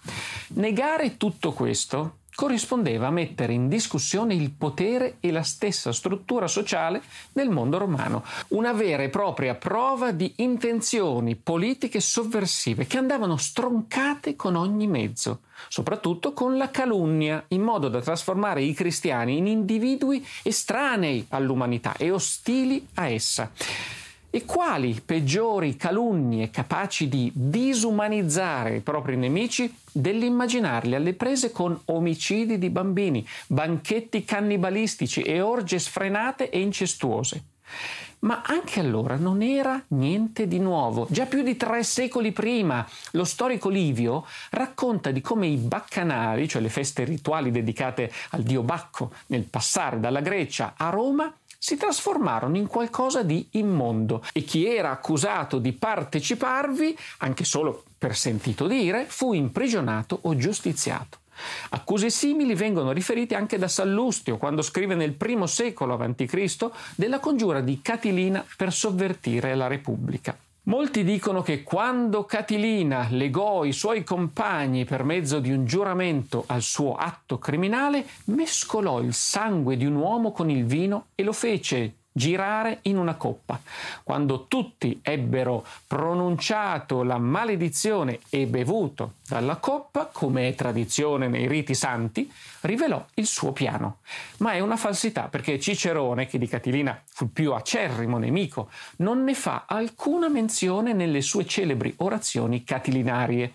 Negare 0.53 1.17
tutto 1.17 1.51
questo 1.51 2.19
corrispondeva 2.33 3.07
a 3.07 3.11
mettere 3.11 3.53
in 3.53 3.67
discussione 3.67 4.33
il 4.33 4.51
potere 4.51 5.17
e 5.19 5.31
la 5.31 5.43
stessa 5.43 5.91
struttura 5.91 6.47
sociale 6.47 7.01
del 7.31 7.49
mondo 7.49 7.77
romano, 7.77 8.23
una 8.49 8.73
vera 8.73 9.03
e 9.03 9.09
propria 9.09 9.55
prova 9.55 10.11
di 10.11 10.33
intenzioni 10.37 11.35
politiche 11.35 11.99
sovversive 11.99 12.87
che 12.87 12.97
andavano 12.97 13.37
stroncate 13.37 14.35
con 14.35 14.55
ogni 14.55 14.87
mezzo, 14.87 15.41
soprattutto 15.67 16.33
con 16.33 16.57
la 16.57 16.69
calunnia, 16.69 17.43
in 17.49 17.61
modo 17.61 17.89
da 17.89 18.01
trasformare 18.01 18.61
i 18.61 18.73
cristiani 18.73 19.37
in 19.37 19.47
individui 19.47 20.25
estranei 20.43 21.25
all'umanità 21.29 21.95
e 21.97 22.11
ostili 22.11 22.87
a 22.95 23.07
essa. 23.07 23.51
E 24.33 24.45
quali 24.45 25.01
peggiori 25.03 25.75
calunnie 25.75 26.49
capaci 26.51 27.09
di 27.09 27.29
disumanizzare 27.35 28.77
i 28.77 28.79
propri 28.79 29.17
nemici 29.17 29.75
dell'immaginarli 29.91 30.95
alle 30.95 31.13
prese 31.15 31.51
con 31.51 31.77
omicidi 31.85 32.57
di 32.57 32.69
bambini, 32.69 33.27
banchetti 33.47 34.23
cannibalistici 34.23 35.21
e 35.21 35.41
orge 35.41 35.79
sfrenate 35.79 36.49
e 36.49 36.61
incestuose? 36.61 37.43
Ma 38.21 38.43
anche 38.45 38.79
allora 38.79 39.15
non 39.15 39.41
era 39.41 39.83
niente 39.89 40.47
di 40.47 40.59
nuovo. 40.59 41.07
Già 41.09 41.25
più 41.25 41.41
di 41.41 41.57
tre 41.57 41.83
secoli 41.83 42.31
prima 42.31 42.87
lo 43.11 43.23
storico 43.23 43.69
Livio 43.69 44.25
racconta 44.51 45.11
di 45.11 45.21
come 45.21 45.47
i 45.47 45.55
baccanali, 45.55 46.47
cioè 46.47 46.61
le 46.61 46.69
feste 46.69 47.03
rituali 47.03 47.49
dedicate 47.49 48.11
al 48.31 48.43
dio 48.43 48.61
Bacco 48.61 49.11
nel 49.27 49.43
passare 49.43 49.99
dalla 49.99 50.21
Grecia 50.21 50.73
a 50.77 50.89
Roma, 50.89 51.33
si 51.57 51.77
trasformarono 51.77 52.57
in 52.57 52.65
qualcosa 52.67 53.21
di 53.21 53.47
immondo 53.51 54.23
e 54.33 54.43
chi 54.43 54.65
era 54.65 54.89
accusato 54.89 55.59
di 55.59 55.73
parteciparvi, 55.73 56.97
anche 57.19 57.43
solo 57.43 57.83
per 57.97 58.15
sentito 58.15 58.65
dire, 58.65 59.05
fu 59.07 59.33
imprigionato 59.33 60.17
o 60.23 60.35
giustiziato. 60.35 61.19
Accuse 61.69 62.09
simili 62.09 62.55
vengono 62.55 62.91
riferite 62.91 63.35
anche 63.35 63.57
da 63.57 63.67
Sallustio 63.67 64.37
quando 64.37 64.61
scrive 64.61 64.95
nel 64.95 65.13
primo 65.13 65.45
secolo 65.45 65.93
a.C. 65.93 66.69
della 66.95 67.19
congiura 67.19 67.61
di 67.61 67.81
Catilina 67.81 68.45
per 68.57 68.73
sovvertire 68.73 69.55
la 69.55 69.67
Repubblica. 69.67 70.37
Molti 70.65 71.03
dicono 71.03 71.41
che 71.41 71.63
quando 71.63 72.23
Catilina 72.25 73.07
legò 73.09 73.63
i 73.63 73.71
suoi 73.71 74.03
compagni 74.03 74.85
per 74.85 75.03
mezzo 75.03 75.39
di 75.39 75.51
un 75.51 75.65
giuramento 75.65 76.43
al 76.47 76.61
suo 76.61 76.93
atto 76.93 77.39
criminale, 77.39 78.05
mescolò 78.25 79.01
il 79.01 79.15
sangue 79.15 79.75
di 79.75 79.87
un 79.87 79.95
uomo 79.95 80.31
con 80.31 80.51
il 80.51 80.65
vino 80.65 81.07
e 81.15 81.23
lo 81.23 81.33
fece 81.33 81.95
girare 82.11 82.79
in 82.83 82.97
una 82.97 83.15
coppa. 83.15 83.59
Quando 84.03 84.45
tutti 84.47 84.99
ebbero 85.01 85.65
pronunciato 85.87 87.03
la 87.03 87.17
maledizione 87.17 88.19
e 88.29 88.45
bevuto 88.47 89.13
dalla 89.27 89.57
coppa, 89.57 90.09
come 90.11 90.49
è 90.49 90.55
tradizione 90.55 91.27
nei 91.27 91.47
riti 91.47 91.73
santi, 91.73 92.31
rivelò 92.61 93.03
il 93.15 93.25
suo 93.25 93.51
piano. 93.51 93.97
Ma 94.37 94.53
è 94.53 94.59
una 94.59 94.77
falsità 94.77 95.23
perché 95.23 95.59
Cicerone, 95.59 96.27
che 96.27 96.37
di 96.37 96.47
Catilina 96.47 97.01
fu 97.05 97.25
il 97.25 97.29
più 97.31 97.53
acerrimo 97.53 98.17
nemico, 98.17 98.69
non 98.97 99.23
ne 99.23 99.33
fa 99.33 99.65
alcuna 99.67 100.27
menzione 100.27 100.93
nelle 100.93 101.21
sue 101.21 101.45
celebri 101.45 101.93
orazioni 101.97 102.63
catilinarie. 102.63 103.53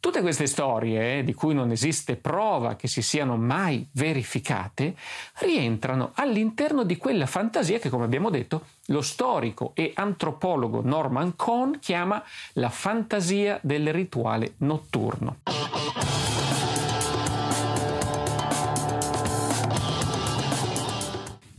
Tutte 0.00 0.20
queste 0.20 0.46
storie, 0.46 1.24
di 1.24 1.34
cui 1.34 1.54
non 1.54 1.72
esiste 1.72 2.14
prova 2.14 2.76
che 2.76 2.86
si 2.86 3.02
siano 3.02 3.36
mai 3.36 3.86
verificate, 3.92 4.94
rientrano 5.40 6.12
all'interno 6.14 6.84
di 6.84 6.96
quella 6.96 7.26
fantasia 7.26 7.80
che, 7.80 7.88
come 7.88 8.04
abbiamo 8.04 8.30
detto, 8.30 8.66
lo 8.86 9.02
storico 9.02 9.72
e 9.74 9.92
antropologo 9.94 10.82
Norman 10.82 11.34
Cohn 11.34 11.78
chiama 11.80 12.22
la 12.54 12.70
fantasia 12.70 13.58
del 13.60 13.92
rituale 13.92 14.54
notturno. 14.58 15.38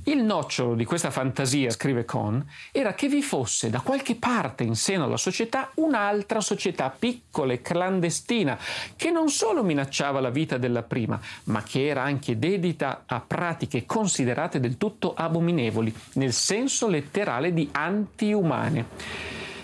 Il 0.09 0.23
nocciolo 0.23 0.73
di 0.73 0.85
questa 0.85 1.11
fantasia, 1.11 1.69
scrive 1.69 2.03
Cohn, 2.03 2.43
era 2.71 2.95
che 2.95 3.07
vi 3.07 3.21
fosse 3.21 3.69
da 3.69 3.81
qualche 3.81 4.15
parte 4.15 4.63
in 4.63 4.73
seno 4.73 5.03
alla 5.03 5.17
società 5.17 5.69
un'altra 5.75 6.41
società 6.41 6.89
piccola 6.89 7.53
e 7.53 7.61
clandestina 7.61 8.57
che 8.95 9.11
non 9.11 9.29
solo 9.29 9.63
minacciava 9.63 10.19
la 10.19 10.31
vita 10.31 10.57
della 10.57 10.81
prima, 10.81 11.19
ma 11.43 11.61
che 11.61 11.85
era 11.85 12.01
anche 12.01 12.39
dedita 12.39 13.03
a 13.05 13.19
pratiche 13.19 13.85
considerate 13.85 14.59
del 14.59 14.77
tutto 14.77 15.13
abominevoli, 15.13 15.93
nel 16.13 16.33
senso 16.33 16.87
letterale 16.87 17.53
di 17.53 17.69
antiumane. 17.71 18.87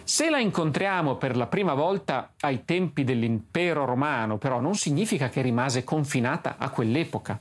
Se 0.03 0.29
la 0.29 0.37
incontriamo 0.37 1.15
per 1.15 1.35
la 1.35 1.47
prima 1.47 1.73
volta 1.73 2.33
ai 2.41 2.65
tempi 2.65 3.03
dell'impero 3.03 3.83
romano, 3.83 4.37
però 4.37 4.59
non 4.59 4.75
significa 4.75 5.27
che 5.27 5.41
rimase 5.41 5.83
confinata 5.83 6.57
a 6.59 6.69
quell'epoca. 6.69 7.39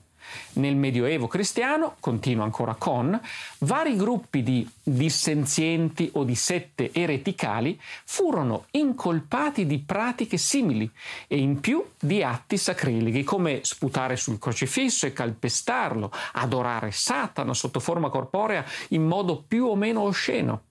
Nel 0.55 0.77
Medioevo 0.77 1.27
cristiano, 1.27 1.97
continua 2.01 2.45
ancora 2.45 2.75
con, 2.75 3.19
vari 3.59 3.97
gruppi 3.97 4.43
di 4.43 4.69
dissenzienti 4.83 6.11
o 6.15 6.25
di 6.25 6.35
sette 6.35 6.93
ereticali 6.93 7.81
furono 8.05 8.67
incolpati 8.73 9.67
di 9.67 9.79
pratiche 9.79 10.37
simili 10.37 10.91
e 11.27 11.39
in 11.39 11.61
più 11.61 11.85
di 11.99 12.23
atti 12.23 12.57
sacrileghi 12.57 13.25
come 13.25 13.61
sputare 13.63 14.17
sul 14.17 14.39
crocifisso 14.39 15.07
e 15.07 15.13
calpestarlo, 15.13 16.11
adorare 16.33 16.91
Satana 16.91 17.55
sotto 17.55 17.81
forma 17.81 18.11
corporea 18.11 18.65
in 18.89 19.05
modo 19.05 19.43
più 19.47 19.67
o 19.67 19.77
meno 19.77 20.03
osceno. 20.03 20.63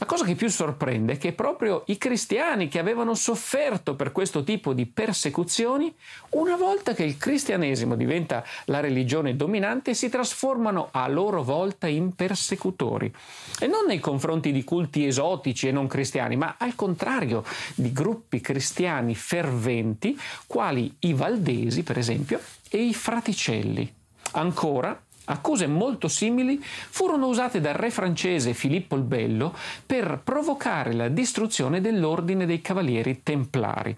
La 0.00 0.06
cosa 0.06 0.24
che 0.24 0.34
più 0.34 0.48
sorprende 0.48 1.12
è 1.12 1.18
che 1.18 1.34
proprio 1.34 1.82
i 1.88 1.98
cristiani 1.98 2.68
che 2.68 2.78
avevano 2.78 3.12
sofferto 3.14 3.96
per 3.96 4.12
questo 4.12 4.42
tipo 4.42 4.72
di 4.72 4.86
persecuzioni, 4.86 5.94
una 6.30 6.56
volta 6.56 6.94
che 6.94 7.04
il 7.04 7.18
cristianesimo 7.18 7.96
diventa 7.96 8.42
la 8.64 8.80
religione 8.80 9.36
dominante, 9.36 9.92
si 9.92 10.08
trasformano 10.08 10.88
a 10.90 11.06
loro 11.06 11.42
volta 11.42 11.86
in 11.86 12.14
persecutori. 12.14 13.12
E 13.58 13.66
non 13.66 13.84
nei 13.86 13.98
confronti 13.98 14.52
di 14.52 14.64
culti 14.64 15.04
esotici 15.04 15.68
e 15.68 15.72
non 15.72 15.86
cristiani, 15.86 16.34
ma 16.34 16.54
al 16.56 16.74
contrario 16.74 17.44
di 17.74 17.92
gruppi 17.92 18.40
cristiani 18.40 19.14
ferventi, 19.14 20.18
quali 20.46 20.96
i 21.00 21.12
valdesi, 21.12 21.82
per 21.82 21.98
esempio, 21.98 22.40
e 22.70 22.78
i 22.78 22.94
fraticelli. 22.94 23.92
Ancora, 24.32 24.98
Accuse 25.30 25.68
molto 25.68 26.08
simili 26.08 26.60
furono 26.60 27.28
usate 27.28 27.60
dal 27.60 27.74
re 27.74 27.90
francese 27.90 28.52
Filippo 28.52 28.96
il 28.96 29.02
Bello 29.02 29.54
per 29.86 30.20
provocare 30.24 30.92
la 30.92 31.08
distruzione 31.08 31.80
dell'ordine 31.80 32.46
dei 32.46 32.60
cavalieri 32.60 33.22
templari. 33.22 33.96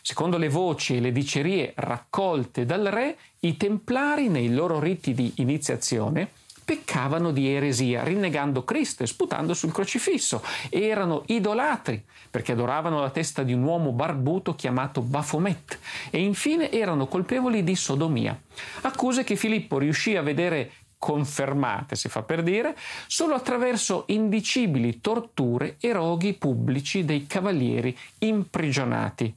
Secondo 0.00 0.38
le 0.38 0.48
voci 0.48 0.96
e 0.96 1.00
le 1.00 1.10
dicerie 1.10 1.72
raccolte 1.74 2.64
dal 2.64 2.84
re, 2.84 3.16
i 3.40 3.56
templari 3.56 4.28
nei 4.28 4.52
loro 4.52 4.78
riti 4.78 5.14
di 5.14 5.32
iniziazione 5.36 6.30
peccavano 6.68 7.30
di 7.30 7.48
eresia, 7.48 8.02
rinnegando 8.02 8.62
Cristo 8.62 9.02
e 9.02 9.06
sputando 9.06 9.54
sul 9.54 9.72
crocifisso. 9.72 10.44
Erano 10.68 11.22
idolatri, 11.28 12.04
perché 12.30 12.52
adoravano 12.52 13.00
la 13.00 13.08
testa 13.08 13.42
di 13.42 13.54
un 13.54 13.62
uomo 13.62 13.92
barbuto 13.92 14.54
chiamato 14.54 15.00
Baphomet. 15.00 15.78
E 16.10 16.20
infine 16.20 16.70
erano 16.70 17.06
colpevoli 17.06 17.64
di 17.64 17.74
sodomia. 17.74 18.38
Accuse 18.82 19.24
che 19.24 19.36
Filippo 19.36 19.78
riuscì 19.78 20.14
a 20.14 20.20
vedere 20.20 20.72
confermate, 20.98 21.96
si 21.96 22.10
fa 22.10 22.22
per 22.22 22.42
dire, 22.42 22.76
solo 23.06 23.34
attraverso 23.34 24.04
indicibili 24.08 25.00
torture 25.00 25.76
e 25.80 25.90
roghi 25.92 26.34
pubblici 26.34 27.02
dei 27.02 27.26
cavalieri 27.26 27.96
imprigionati. 28.18 29.34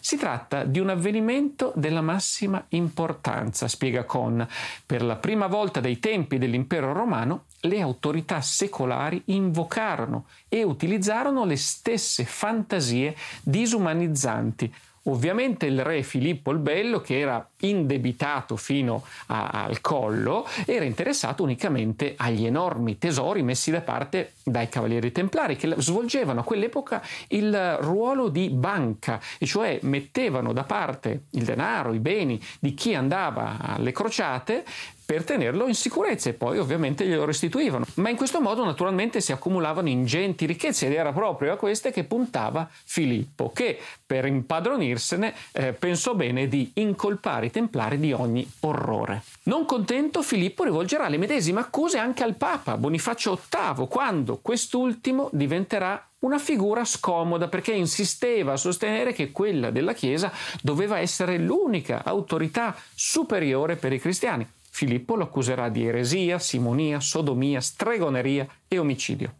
Si 0.00 0.16
tratta 0.16 0.64
di 0.64 0.78
un 0.78 0.88
avvenimento 0.88 1.72
della 1.76 2.00
massima 2.00 2.64
importanza, 2.70 3.68
spiega 3.68 4.04
Con. 4.04 4.46
Per 4.84 5.02
la 5.02 5.16
prima 5.16 5.46
volta 5.46 5.80
dai 5.80 5.98
tempi 5.98 6.38
dell'impero 6.38 6.92
romano, 6.92 7.44
le 7.60 7.80
autorità 7.80 8.40
secolari 8.40 9.22
invocarono 9.26 10.26
e 10.48 10.62
utilizzarono 10.62 11.44
le 11.44 11.56
stesse 11.56 12.24
fantasie 12.24 13.14
disumanizzanti 13.42 14.72
Ovviamente 15.04 15.66
il 15.66 15.82
re 15.82 16.02
Filippo 16.04 16.52
il 16.52 16.58
Bello, 16.58 17.00
che 17.00 17.18
era 17.18 17.44
indebitato 17.60 18.56
fino 18.56 19.04
a, 19.26 19.48
al 19.48 19.80
collo, 19.80 20.46
era 20.64 20.84
interessato 20.84 21.42
unicamente 21.42 22.14
agli 22.16 22.46
enormi 22.46 22.98
tesori 22.98 23.42
messi 23.42 23.72
da 23.72 23.80
parte 23.80 24.34
dai 24.44 24.68
cavalieri 24.68 25.10
templari, 25.10 25.56
che 25.56 25.74
svolgevano 25.78 26.40
a 26.40 26.44
quell'epoca 26.44 27.02
il 27.28 27.76
ruolo 27.80 28.28
di 28.28 28.48
banca, 28.50 29.20
e 29.38 29.46
cioè 29.46 29.80
mettevano 29.82 30.52
da 30.52 30.62
parte 30.62 31.24
il 31.30 31.42
denaro, 31.44 31.92
i 31.92 31.98
beni 31.98 32.40
di 32.60 32.72
chi 32.74 32.94
andava 32.94 33.56
alle 33.60 33.90
crociate 33.90 34.64
per 35.12 35.24
tenerlo 35.24 35.68
in 35.68 35.74
sicurezza 35.74 36.30
e 36.30 36.32
poi 36.32 36.58
ovviamente 36.58 37.04
glielo 37.04 37.26
restituivano. 37.26 37.84
Ma 37.96 38.08
in 38.08 38.16
questo 38.16 38.40
modo 38.40 38.64
naturalmente 38.64 39.20
si 39.20 39.30
accumulavano 39.30 39.90
ingenti 39.90 40.46
ricchezze 40.46 40.86
ed 40.86 40.94
era 40.94 41.12
proprio 41.12 41.52
a 41.52 41.56
queste 41.56 41.90
che 41.90 42.04
puntava 42.04 42.66
Filippo, 42.84 43.50
che 43.52 43.78
per 44.06 44.24
impadronirsene 44.24 45.34
eh, 45.52 45.74
pensò 45.74 46.14
bene 46.14 46.48
di 46.48 46.70
incolpare 46.76 47.46
i 47.46 47.50
templari 47.50 48.00
di 48.00 48.14
ogni 48.14 48.50
orrore. 48.60 49.22
Non 49.42 49.66
contento, 49.66 50.22
Filippo 50.22 50.64
rivolgerà 50.64 51.08
le 51.08 51.18
medesime 51.18 51.60
accuse 51.60 51.98
anche 51.98 52.22
al 52.22 52.36
Papa 52.36 52.78
Bonifacio 52.78 53.38
VIII, 53.50 53.86
quando 53.88 54.38
quest'ultimo 54.40 55.28
diventerà 55.30 56.08
una 56.20 56.38
figura 56.38 56.86
scomoda 56.86 57.48
perché 57.48 57.72
insisteva 57.72 58.52
a 58.52 58.56
sostenere 58.56 59.12
che 59.12 59.30
quella 59.30 59.70
della 59.70 59.92
Chiesa 59.92 60.32
doveva 60.62 61.00
essere 61.00 61.36
l'unica 61.36 62.02
autorità 62.02 62.74
superiore 62.94 63.76
per 63.76 63.92
i 63.92 64.00
cristiani. 64.00 64.48
Filippo 64.74 65.16
lo 65.16 65.24
accuserà 65.24 65.68
di 65.68 65.86
eresia, 65.86 66.38
simonia, 66.38 66.98
sodomia, 66.98 67.60
stregoneria 67.60 68.48
e 68.66 68.78
omicidio. 68.78 69.34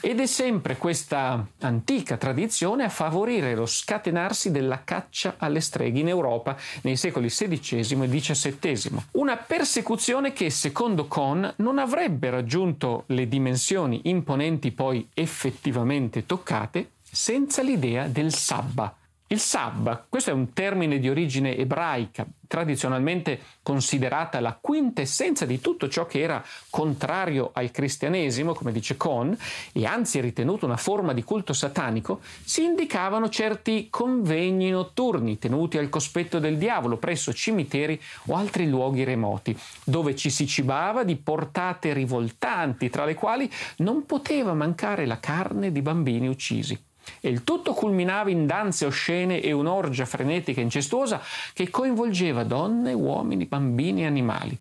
Ed 0.00 0.18
è 0.18 0.24
sempre 0.24 0.78
questa 0.78 1.46
antica 1.60 2.16
tradizione 2.16 2.84
a 2.84 2.88
favorire 2.88 3.54
lo 3.54 3.66
scatenarsi 3.66 4.50
della 4.50 4.82
caccia 4.82 5.34
alle 5.36 5.60
streghe 5.60 6.00
in 6.00 6.08
Europa 6.08 6.56
nei 6.80 6.96
secoli 6.96 7.28
XVI 7.28 8.02
e 8.02 8.08
XVII. 8.08 9.02
Una 9.12 9.36
persecuzione 9.36 10.32
che, 10.32 10.48
secondo 10.48 11.06
Kohn, 11.06 11.52
non 11.58 11.78
avrebbe 11.78 12.30
raggiunto 12.30 13.04
le 13.08 13.28
dimensioni 13.28 14.00
imponenti 14.04 14.72
poi 14.72 15.06
effettivamente 15.12 16.24
toccate 16.24 16.92
senza 17.02 17.60
l'idea 17.60 18.08
del 18.08 18.32
sabba, 18.32 18.96
il 19.32 19.40
Sab, 19.40 20.04
questo 20.10 20.28
è 20.28 20.34
un 20.34 20.52
termine 20.52 20.98
di 20.98 21.08
origine 21.08 21.56
ebraica, 21.56 22.26
tradizionalmente 22.46 23.40
considerata 23.62 24.40
la 24.40 24.58
quintessenza 24.60 25.46
di 25.46 25.58
tutto 25.58 25.88
ciò 25.88 26.04
che 26.04 26.20
era 26.20 26.44
contrario 26.68 27.48
al 27.54 27.70
cristianesimo, 27.70 28.52
come 28.52 28.72
dice 28.72 28.98
Kohn, 28.98 29.34
e 29.72 29.86
anzi 29.86 30.20
ritenuto 30.20 30.66
una 30.66 30.76
forma 30.76 31.14
di 31.14 31.24
culto 31.24 31.54
satanico, 31.54 32.20
si 32.44 32.62
indicavano 32.62 33.30
certi 33.30 33.88
convegni 33.88 34.68
notturni 34.68 35.38
tenuti 35.38 35.78
al 35.78 35.88
cospetto 35.88 36.38
del 36.38 36.58
diavolo 36.58 36.98
presso 36.98 37.32
cimiteri 37.32 37.98
o 38.26 38.36
altri 38.36 38.68
luoghi 38.68 39.02
remoti, 39.02 39.58
dove 39.82 40.14
ci 40.14 40.28
si 40.28 40.46
cibava 40.46 41.04
di 41.04 41.16
portate 41.16 41.94
rivoltanti, 41.94 42.90
tra 42.90 43.06
le 43.06 43.14
quali 43.14 43.50
non 43.78 44.04
poteva 44.04 44.52
mancare 44.52 45.06
la 45.06 45.18
carne 45.18 45.72
di 45.72 45.80
bambini 45.80 46.28
uccisi. 46.28 46.90
E 47.20 47.28
il 47.28 47.44
tutto 47.44 47.72
culminava 47.72 48.30
in 48.30 48.46
danze 48.46 48.86
oscene 48.86 49.40
e 49.40 49.52
un'orgia 49.52 50.06
frenetica 50.06 50.60
e 50.60 50.64
incestuosa 50.64 51.20
che 51.52 51.70
coinvolgeva 51.70 52.44
donne, 52.44 52.92
uomini, 52.92 53.46
bambini 53.46 54.02
e 54.02 54.06
animali. 54.06 54.58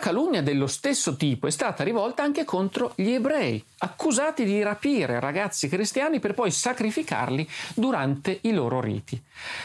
Calunnia 0.00 0.42
dello 0.42 0.66
stesso 0.66 1.14
tipo 1.14 1.46
è 1.46 1.50
stata 1.50 1.84
rivolta 1.84 2.24
anche 2.24 2.44
contro 2.44 2.92
gli 2.96 3.12
ebrei, 3.12 3.62
accusati 3.78 4.44
di 4.44 4.60
rapire 4.62 5.20
ragazzi 5.20 5.68
cristiani 5.68 6.18
per 6.18 6.34
poi 6.34 6.50
sacrificarli 6.50 7.48
durante 7.74 8.38
i 8.42 8.52
loro 8.52 8.80
riti. 8.80 9.22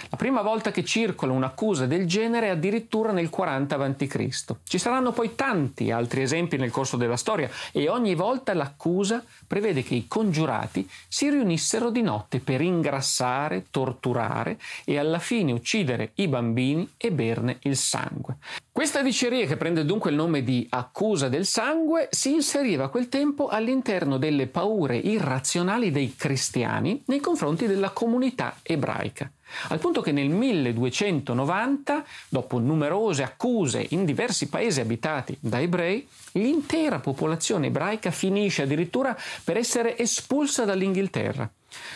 La 0.10 0.18
prima 0.18 0.42
volta 0.42 0.72
che 0.72 0.84
circola 0.84 1.34
un'accusa 1.34 1.86
del 1.88 2.06
genere 2.06 2.48
è 2.48 2.50
addirittura 2.52 3.12
nel 3.12 3.30
40 3.30 3.76
a.C. 3.76 4.30
Ci 4.64 4.78
saranno 4.78 5.12
poi 5.12 5.36
tanti 5.36 5.92
altri 5.92 6.22
esempi 6.22 6.58
nel 6.58 6.72
corso 6.72 6.98
della 6.98 7.18
storia 7.18 7.50
e 7.72 7.90
ogni 7.90 8.14
volta 8.14 8.54
l'accusa 8.54 9.24
prevede 9.48 9.84
che 9.84 9.96
i 9.96 10.08
congiurati 10.08 10.88
si 11.08 11.30
riunissero 11.30 11.90
di 11.90 12.02
notte 12.02 12.40
per 12.40 12.62
ingrassare, 12.62 13.66
torturare 13.72 14.60
e 14.84 15.00
alla 15.00 15.20
fine 15.20 15.52
uccidere 15.52 16.12
i 16.16 16.28
bambini 16.28 16.94
e 16.98 17.12
berne 17.12 17.58
il 17.62 17.78
sangue. 17.78 18.38
Questa 18.76 19.02
diceria, 19.02 19.46
che 19.46 19.56
prende 19.56 19.86
dunque 19.86 20.10
il 20.10 20.18
nome 20.26 20.44
di 20.44 20.66
accusa 20.72 21.30
del 21.30 21.46
sangue, 21.46 22.08
si 22.10 22.34
inseriva 22.34 22.86
a 22.86 22.90
quel 22.90 23.10
tempo 23.10 23.48
all'interno 23.48 24.18
delle 24.18 24.48
paure 24.48 24.98
irrazionali 24.98 25.92
dei 25.92 26.16
cristiani 26.16 27.04
nei 27.06 27.20
confronti 27.20 27.68
della 27.68 27.92
comunità 27.92 28.58
ebraica. 28.64 29.30
Al 29.68 29.78
punto 29.78 30.02
che 30.02 30.12
nel 30.12 30.30
1290, 30.30 32.04
dopo 32.30 32.58
numerose 32.58 33.22
accuse 33.22 33.86
in 33.90 34.04
diversi 34.04 34.50
paesi 34.50 34.82
abitati 34.82 35.38
da 35.40 35.62
ebrei, 35.62 36.08
l'intera 36.34 37.00
popolazione 37.00 37.68
ebraica 37.68 38.10
finisce 38.10 38.64
addirittura 38.64 39.16
per 39.44 39.58
essere 39.58 39.96
espulsa 39.96 40.66
dall'Inghilterra. 40.66 41.48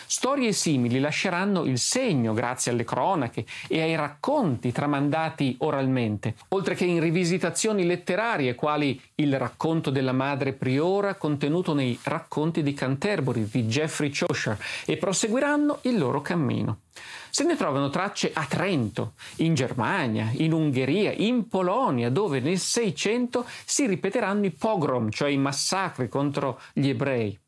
Storie 0.06 0.52
simili 0.52 1.00
lasceranno 1.00 1.64
il 1.64 1.78
segno 1.78 2.32
grazie 2.32 2.72
alle 2.72 2.84
cronache 2.84 3.44
e 3.68 3.80
ai 3.80 3.94
racconti 3.96 4.72
tramandati 4.72 5.56
oralmente, 5.60 6.34
oltre 6.48 6.74
che 6.74 6.84
in 6.84 7.00
rivisitazioni 7.00 7.84
letterarie 7.84 8.54
quali 8.54 9.00
il 9.16 9.38
racconto 9.38 9.90
della 9.90 10.12
madre 10.12 10.52
priora 10.52 11.14
contenuto 11.14 11.74
nei 11.74 11.98
racconti 12.02 12.62
di 12.62 12.74
Canterbury 12.74 13.48
di 13.50 13.68
Geoffrey 13.68 14.10
Chaucer 14.10 14.58
e 14.84 14.96
proseguiranno 14.96 15.78
il 15.82 15.98
loro 15.98 16.20
cammino. 16.20 16.80
Se 17.30 17.44
ne 17.44 17.56
trovano 17.56 17.90
tracce 17.90 18.32
a 18.34 18.44
Trento, 18.44 19.12
in 19.36 19.54
Germania, 19.54 20.30
in 20.34 20.52
Ungheria, 20.52 21.12
in 21.12 21.46
Polonia, 21.46 22.10
dove 22.10 22.40
nel 22.40 22.58
600 22.58 23.46
si 23.64 23.86
ripeteranno 23.86 24.46
i 24.46 24.50
pogrom, 24.50 25.10
cioè 25.10 25.30
i 25.30 25.38
massacri 25.38 26.08
contro 26.08 26.60
gli 26.72 26.88
ebrei. 26.88 27.38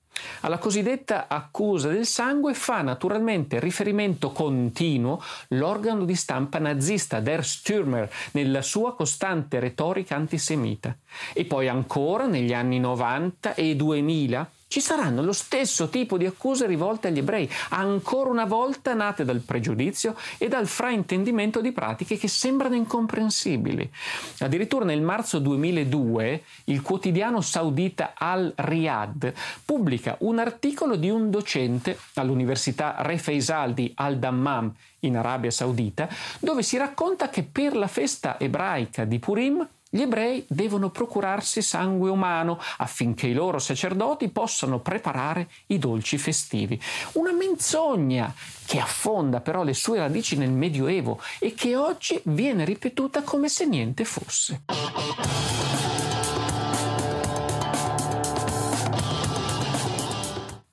Alla 0.41 0.59
cosiddetta 0.59 1.27
accusa 1.29 1.89
del 1.89 2.07
sangue 2.07 2.55
fa 2.55 2.83
naturalmente 2.83 3.61
riferimento 3.61 4.31
continuo 4.31 5.23
l'organo 5.49 6.05
di 6.05 6.15
stampa 6.15 6.59
nazista 6.59 7.21
Der 7.21 7.45
Stürmer 7.45 8.11
nella 8.33 8.63
sua 8.63 8.95
costante 8.95 9.61
retorica 9.61 10.17
antisemita. 10.17 10.97
E 11.33 11.45
poi 11.45 11.69
ancora 11.69 12.27
negli 12.27 12.53
anni 12.53 12.79
90 12.79 13.55
e 13.55 13.77
2000 13.77 14.51
ci 14.73 14.81
saranno 14.81 15.21
lo 15.23 15.35
stesso 15.35 15.91
tipo 15.91 16.17
di 16.17 16.25
accuse 16.25 16.65
rivolte 16.65 17.09
agli 17.09 17.19
ebrei, 17.19 17.47
ancora 17.69 18.31
una 18.31 18.47
volta 18.47 18.95
nate 18.95 19.23
dal 19.23 19.41
pregiudizio 19.41 20.17
e 20.39 20.49
dal 20.49 20.67
fraintendimento 20.67 21.61
di 21.61 21.73
pratiche 21.73 22.17
che 22.17 22.27
sembrano 22.27 22.75
incomprensibili. 22.75 23.93
Addirittura 24.39 24.87
nel 24.87 25.03
marzo 25.03 25.41
2002 25.41 26.43
il 26.65 26.81
quotidiano 26.81 27.43
saudita 27.43 28.15
Al-Riyadh 28.17 29.35
pubblica 29.63 30.17
un 30.21 30.39
articolo 30.39 30.97
di 30.97 31.11
un 31.11 31.29
docente 31.29 31.99
all'Università 32.15 32.95
Re 33.01 33.19
Faisal 33.19 33.75
di 33.75 33.93
Al-Dammam 33.95 34.73
in 35.01 35.19
Arabia 35.19 35.51
Saudita, 35.51 36.09
dove 36.41 36.63
si 36.63 36.79
racconta 36.79 37.29
che 37.29 37.43
per 37.43 37.77
la 37.77 37.89
festa 37.89 38.41
ebraica 38.41 39.05
di 39.05 39.19
Purim 39.19 39.69
gli 39.95 40.01
ebrei 40.01 40.43
devono 40.49 40.89
procurarsi 40.89 41.61
sangue 41.61 42.09
umano 42.09 42.59
affinché 42.79 43.27
i 43.27 43.35
loro 43.35 43.59
sacerdoti 43.59 44.31
possano 44.31 44.81
preparare 44.81 45.51
i 45.67 45.79
dolci 45.79 46.17
festivi. 46.17 46.81
Una 47.13 47.33
menzogna 47.33 48.35
che 48.65 48.79
affonda 48.79 49.43
però 49.43 49.63
le 49.63 49.75
sue 49.75 49.99
radici 49.99 50.39
nel 50.39 50.51
Medioevo 50.51 51.21
e 51.39 51.53
che 51.53 51.77
oggi 51.77 52.19
viene 52.25 52.65
ripetuta 52.65 53.21
come 53.21 53.51
se 53.51 53.67
niente 53.67 54.07
fosse. 54.07 54.63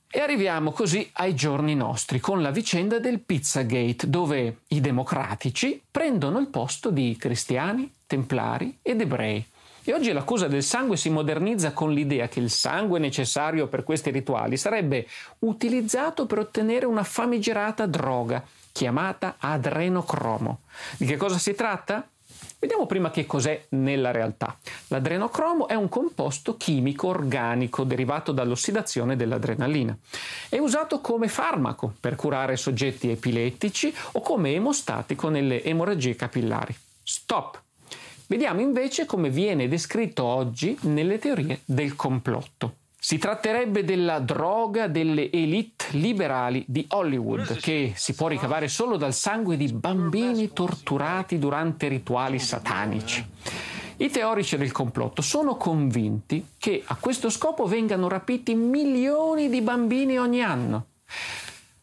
E 0.10 0.20
arriviamo 0.22 0.72
così 0.72 1.10
ai 1.16 1.36
giorni 1.36 1.76
nostri 1.76 2.22
con 2.22 2.42
la 2.42 2.52
vicenda 2.52 3.00
del 3.00 3.20
Pizzagate, 3.20 4.10
dove 4.10 4.62
i 4.70 4.80
democratici 4.80 5.84
prendono 5.92 6.40
il 6.40 6.48
posto 6.48 6.90
di 6.90 7.18
cristiani, 7.20 7.92
templari 8.10 8.80
ed 8.82 9.02
ebrei. 9.02 9.46
E 9.84 9.94
oggi 9.94 10.12
l'accusa 10.12 10.48
del 10.48 10.64
sangue 10.64 10.98
si 10.98 11.10
modernizza 11.10 11.74
con 11.74 11.92
l'idea 11.92 12.28
che 12.28 12.40
il 12.40 12.50
sangue 12.50 13.00
necessario 13.00 13.68
per 13.68 13.84
questi 13.84 14.10
rituali 14.10 14.58
sarebbe 14.58 15.08
utilizzato 15.40 16.26
per 16.26 16.40
ottenere 16.40 16.86
una 16.86 17.04
famigerata 17.04 17.86
droga 17.86 18.44
chiamata 18.72 19.36
adrenocromo. 19.38 20.62
Di 20.98 21.06
che 21.06 21.18
cosa 21.18 21.38
si 21.38 21.54
tratta? 21.54 22.08
Vediamo 22.58 22.88
prima 22.88 23.10
che 23.10 23.26
cos'è 23.26 23.66
nella 23.70 24.12
realtà. 24.12 24.58
L'adrenocromo 24.88 25.68
è 25.68 25.76
un 25.76 25.88
composto 25.88 26.58
chimico 26.58 27.08
organico 27.08 27.84
derivato 27.84 28.32
dall'ossidazione 28.32 29.16
dell'adrenalina. 29.16 29.98
È 30.50 30.58
usato 30.58 31.00
come 31.00 31.28
farmaco 31.28 31.94
per 32.00 32.16
curare 32.16 32.58
soggetti 32.58 33.10
epilettici 33.10 33.94
o 34.14 34.22
come 34.22 34.54
emostatico 34.54 35.30
nelle 35.30 35.64
emorragie 35.64 36.16
capillari. 36.16 36.76
Stop! 37.02 37.68
Vediamo 38.30 38.62
invece 38.62 39.08
come 39.08 39.32
viene 39.32 39.68
descritto 39.68 40.24
oggi 40.24 40.78
nelle 40.82 41.18
teorie 41.18 41.62
del 41.66 41.96
complotto. 41.96 42.76
Si 43.00 43.18
tratterebbe 43.18 43.84
della 43.84 44.20
droga 44.20 44.88
delle 44.88 45.32
elite 45.32 45.86
liberali 45.94 46.64
di 46.68 46.86
Hollywood, 46.90 47.58
che 47.58 47.94
si 47.96 48.14
può 48.14 48.28
ricavare 48.28 48.68
solo 48.68 48.98
dal 48.98 49.16
sangue 49.16 49.58
di 49.58 49.74
bambini 49.74 50.54
torturati 50.54 51.40
durante 51.40 51.88
rituali 51.88 52.38
satanici. 52.38 53.26
I 53.98 54.10
teorici 54.12 54.58
del 54.58 54.72
complotto 54.72 55.24
sono 55.24 55.56
convinti 55.56 56.50
che 56.60 56.84
a 56.86 56.98
questo 57.00 57.32
scopo 57.32 57.66
vengano 57.66 58.08
rapiti 58.08 58.54
milioni 58.54 59.50
di 59.50 59.62
bambini 59.62 60.20
ogni 60.20 60.44
anno. 60.44 60.86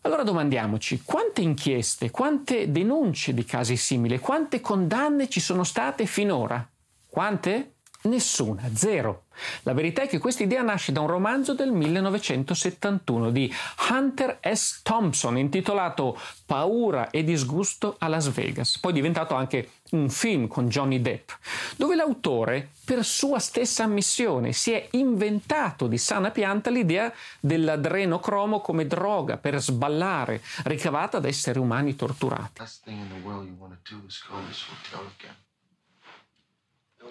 Allora 0.07 0.23
domandiamoci 0.23 1.03
quante 1.05 1.40
inchieste, 1.40 2.12
quante 2.12 2.71
denunce 2.71 3.35
di 3.35 3.45
casi 3.45 3.77
simili, 3.77 4.21
quante 4.21 4.61
condanne 4.61 5.29
ci 5.29 5.40
sono 5.40 5.64
state 5.64 6.07
finora? 6.07 6.64
Quante? 7.09 7.79
Nessuna, 8.03 8.71
zero. 8.73 9.25
La 9.62 9.72
verità 9.72 10.03
è 10.03 10.09
che 10.09 10.18
questa 10.18 10.42
idea 10.42 10.62
nasce 10.62 10.92
da 10.92 11.01
un 11.01 11.09
romanzo 11.09 11.55
del 11.55 11.72
1971 11.72 13.31
di 13.31 13.53
Hunter 13.90 14.38
S. 14.40 14.81
Thompson 14.83 15.38
intitolato 15.38 16.18
Paura 16.44 17.11
e 17.11 17.25
disgusto 17.25 17.96
a 17.99 18.09
Las 18.09 18.29
Vegas, 18.31 18.79
poi 18.79 18.92
diventato 18.92 19.35
anche 19.35 19.70
un 19.90 20.09
film 20.09 20.49
con 20.49 20.68
Johnny 20.68 21.01
Depp, 21.01 21.31
dove 21.77 21.94
l'autore, 21.94 22.70
per 22.85 23.05
sua 23.05 23.38
stessa 23.38 23.85
ammissione, 23.85 24.53
si 24.53 24.72
è 24.72 24.88
inventato 24.92 25.87
di 25.87 25.99
sana 25.99 26.31
pianta 26.31 26.70
l'idea 26.70 27.12
dell'adrenocromo 27.40 28.61
come 28.61 28.87
droga 28.87 29.37
per 29.37 29.61
sballare, 29.61 30.42
ricavata 30.64 31.18
da 31.18 31.29
esseri 31.29 31.59
umani 31.59 31.94
torturati. 31.94 32.62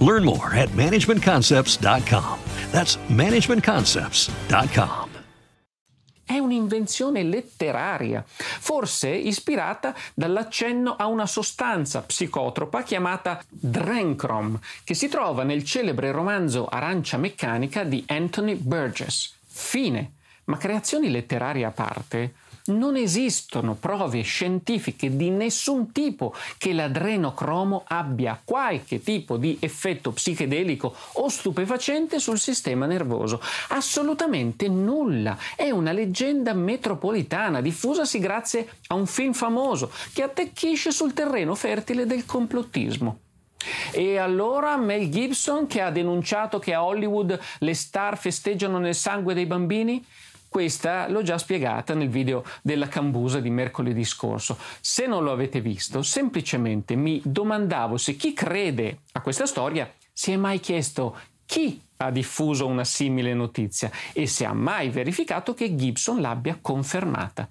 Learn 0.00 0.24
more 0.24 0.54
at 0.54 0.70
managementconcepts.com. 0.70 2.38
That's 2.70 2.98
managementconcepts.com. 3.08 5.06
È 6.26 6.38
un'invenzione 6.38 7.22
letteraria, 7.22 8.24
forse 8.26 9.10
ispirata 9.10 9.94
dall'accenno 10.12 10.96
a 10.96 11.06
una 11.06 11.24
sostanza 11.24 12.02
psicotropa 12.02 12.82
chiamata 12.82 13.40
Drencrom, 13.48 14.58
che 14.82 14.94
si 14.94 15.06
trova 15.06 15.44
nel 15.44 15.62
celebre 15.62 16.10
romanzo 16.10 16.66
Arancia 16.66 17.16
meccanica 17.16 17.84
di 17.84 18.02
Anthony 18.08 18.56
Burgess. 18.56 19.34
Fine. 19.46 20.14
Ma 20.46 20.56
creazioni 20.56 21.12
letterarie 21.12 21.64
a 21.64 21.70
parte, 21.70 22.34
non 22.66 22.96
esistono 22.96 23.74
prove 23.74 24.22
scientifiche 24.22 25.16
di 25.16 25.30
nessun 25.30 25.92
tipo 25.92 26.34
che 26.58 26.72
l'adrenocromo 26.72 27.84
abbia 27.86 28.40
qualche 28.42 29.02
tipo 29.02 29.36
di 29.36 29.56
effetto 29.60 30.12
psichedelico 30.12 30.94
o 31.14 31.28
stupefacente 31.28 32.18
sul 32.18 32.38
sistema 32.38 32.86
nervoso. 32.86 33.40
Assolutamente 33.68 34.68
nulla. 34.68 35.36
È 35.54 35.70
una 35.70 35.92
leggenda 35.92 36.52
metropolitana 36.52 37.60
diffusasi 37.60 38.18
grazie 38.18 38.68
a 38.88 38.94
un 38.94 39.06
film 39.06 39.32
famoso 39.32 39.90
che 40.12 40.22
attecchisce 40.22 40.90
sul 40.90 41.12
terreno 41.12 41.54
fertile 41.54 42.06
del 42.06 42.24
complottismo. 42.24 43.20
E 43.90 44.18
allora 44.18 44.76
Mel 44.76 45.08
Gibson, 45.10 45.66
che 45.66 45.80
ha 45.80 45.90
denunciato 45.90 46.58
che 46.58 46.74
a 46.74 46.84
Hollywood 46.84 47.38
le 47.58 47.74
star 47.74 48.16
festeggiano 48.16 48.78
nel 48.78 48.94
sangue 48.94 49.34
dei 49.34 49.46
bambini, 49.46 50.04
questa 50.56 51.06
l'ho 51.10 51.20
già 51.20 51.36
spiegata 51.36 51.92
nel 51.92 52.08
video 52.08 52.42
della 52.62 52.88
cambusa 52.88 53.40
di 53.40 53.50
mercoledì 53.50 54.04
scorso. 54.04 54.56
Se 54.80 55.06
non 55.06 55.22
lo 55.22 55.30
avete 55.30 55.60
visto, 55.60 56.00
semplicemente 56.00 56.94
mi 56.94 57.20
domandavo 57.22 57.98
se 57.98 58.16
chi 58.16 58.32
crede 58.32 59.00
a 59.12 59.20
questa 59.20 59.44
storia 59.44 59.92
si 60.14 60.32
è 60.32 60.36
mai 60.36 60.58
chiesto 60.58 61.14
chi 61.44 61.78
ha 61.98 62.10
diffuso 62.10 62.66
una 62.66 62.84
simile 62.84 63.34
notizia 63.34 63.90
e 64.14 64.26
se 64.26 64.46
ha 64.46 64.54
mai 64.54 64.88
verificato 64.88 65.52
che 65.52 65.74
Gibson 65.74 66.22
l'abbia 66.22 66.56
confermata. 66.58 67.46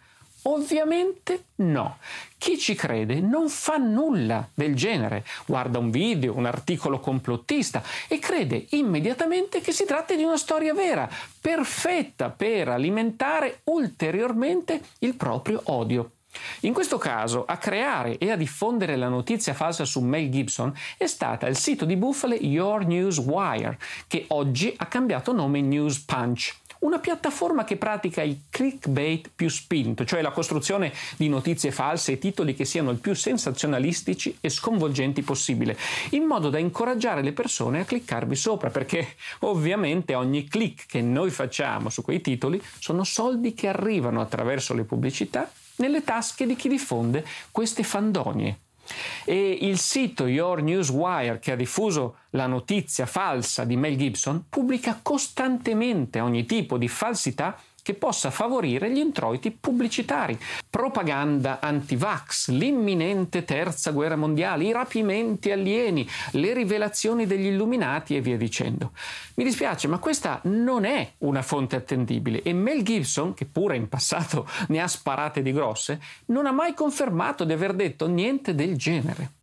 Ovviamente 0.47 1.45
no. 1.55 1.97
Chi 2.37 2.57
ci 2.57 2.75
crede 2.75 3.19
non 3.19 3.49
fa 3.49 3.77
nulla 3.77 4.47
del 4.53 4.75
genere, 4.75 5.25
guarda 5.45 5.79
un 5.79 5.89
video, 5.89 6.35
un 6.35 6.45
articolo 6.45 6.99
complottista 6.99 7.81
e 8.07 8.19
crede 8.19 8.67
immediatamente 8.71 9.61
che 9.61 9.71
si 9.71 9.85
tratti 9.85 10.15
di 10.15 10.23
una 10.23 10.37
storia 10.37 10.73
vera, 10.73 11.09
perfetta 11.41 12.29
per 12.29 12.67
alimentare 12.67 13.61
ulteriormente 13.65 14.81
il 14.99 15.15
proprio 15.15 15.61
odio. 15.65 16.11
In 16.61 16.73
questo 16.73 16.97
caso, 16.97 17.45
a 17.45 17.57
creare 17.57 18.17
e 18.17 18.29
a 18.29 18.35
diffondere 18.35 18.97
la 18.97 19.07
notizia 19.07 19.53
falsa 19.53 19.85
su 19.85 20.01
Mel 20.01 20.29
Gibson 20.29 20.73
è 20.97 21.07
stata 21.07 21.47
il 21.47 21.57
sito 21.57 21.85
di 21.85 21.95
bufale 21.95 22.35
Your 22.35 22.85
News 22.85 23.17
Wire, 23.17 23.79
che 24.07 24.25
oggi 24.29 24.73
ha 24.77 24.85
cambiato 24.85 25.31
nome 25.31 25.61
News 25.61 25.99
Punch 25.99 26.63
una 26.79 26.99
piattaforma 26.99 27.63
che 27.63 27.77
pratica 27.77 28.21
il 28.21 28.41
clickbait 28.49 29.31
più 29.33 29.49
spinto, 29.49 30.05
cioè 30.05 30.21
la 30.21 30.31
costruzione 30.31 30.93
di 31.17 31.29
notizie 31.29 31.71
false 31.71 32.13
e 32.13 32.17
titoli 32.17 32.53
che 32.53 32.65
siano 32.65 32.91
il 32.91 32.97
più 32.97 33.13
sensazionalistici 33.13 34.37
e 34.41 34.49
sconvolgenti 34.49 35.21
possibile, 35.21 35.77
in 36.11 36.23
modo 36.23 36.49
da 36.49 36.57
incoraggiare 36.57 37.21
le 37.21 37.33
persone 37.33 37.81
a 37.81 37.85
cliccarvi 37.85 38.35
sopra, 38.35 38.69
perché 38.69 39.15
ovviamente 39.39 40.15
ogni 40.15 40.47
click 40.47 40.85
che 40.87 41.01
noi 41.01 41.29
facciamo 41.29 41.89
su 41.89 42.01
quei 42.01 42.21
titoli 42.21 42.61
sono 42.79 43.03
soldi 43.03 43.53
che 43.53 43.67
arrivano 43.67 44.21
attraverso 44.21 44.73
le 44.73 44.83
pubblicità 44.83 45.51
nelle 45.77 46.03
tasche 46.03 46.45
di 46.45 46.55
chi 46.55 46.69
diffonde 46.69 47.25
queste 47.51 47.83
fandonie. 47.83 48.59
E 49.23 49.57
il 49.61 49.77
sito 49.77 50.27
Your 50.27 50.61
News 50.61 50.89
Wire, 50.89 51.39
che 51.39 51.51
ha 51.51 51.55
diffuso 51.55 52.17
la 52.31 52.47
notizia 52.47 53.05
falsa 53.05 53.63
di 53.63 53.75
Mel 53.75 53.97
Gibson, 53.97 54.45
pubblica 54.49 54.99
costantemente 55.01 56.19
ogni 56.19 56.45
tipo 56.45 56.77
di 56.77 56.87
falsità 56.87 57.59
che 57.85 57.93
possa 57.93 58.31
favorire 58.31 58.89
gli 58.89 58.97
introiti 58.97 59.51
pubblicitari, 59.51 60.35
propaganda 60.71 61.59
anti-vax, 61.59 62.49
l'imminente 62.49 63.45
terza 63.45 63.91
guerra 63.91 64.15
mondiale, 64.15 64.63
i 64.63 64.71
rapimenti 64.71 65.51
alieni, 65.51 66.09
le 66.31 66.55
rivelazioni 66.55 67.27
degli 67.27 67.45
illuminati 67.45 68.15
e 68.15 68.21
via 68.21 68.37
dicendo. 68.37 68.91
Mi 69.35 69.43
dispiace, 69.43 69.87
ma 69.87 69.99
questa 69.99 70.39
non 70.45 70.83
è 70.83 71.11
una 71.19 71.43
fonte 71.43 71.75
attendibile 71.75 72.41
e 72.41 72.53
Mel 72.53 72.81
Gibson, 72.81 73.35
che 73.35 73.45
pure 73.45 73.75
in 73.75 73.87
passato 73.87 74.47
ne 74.69 74.81
ha 74.81 74.87
sparate 74.87 75.43
di 75.43 75.53
grosse, 75.53 76.01
non 76.29 76.47
ha 76.47 76.51
mai 76.51 76.73
confermato 76.73 77.43
di 77.43 77.53
aver 77.53 77.73
detto 77.73 78.07
niente 78.07 78.55
del 78.55 78.75
genere. 78.77 79.33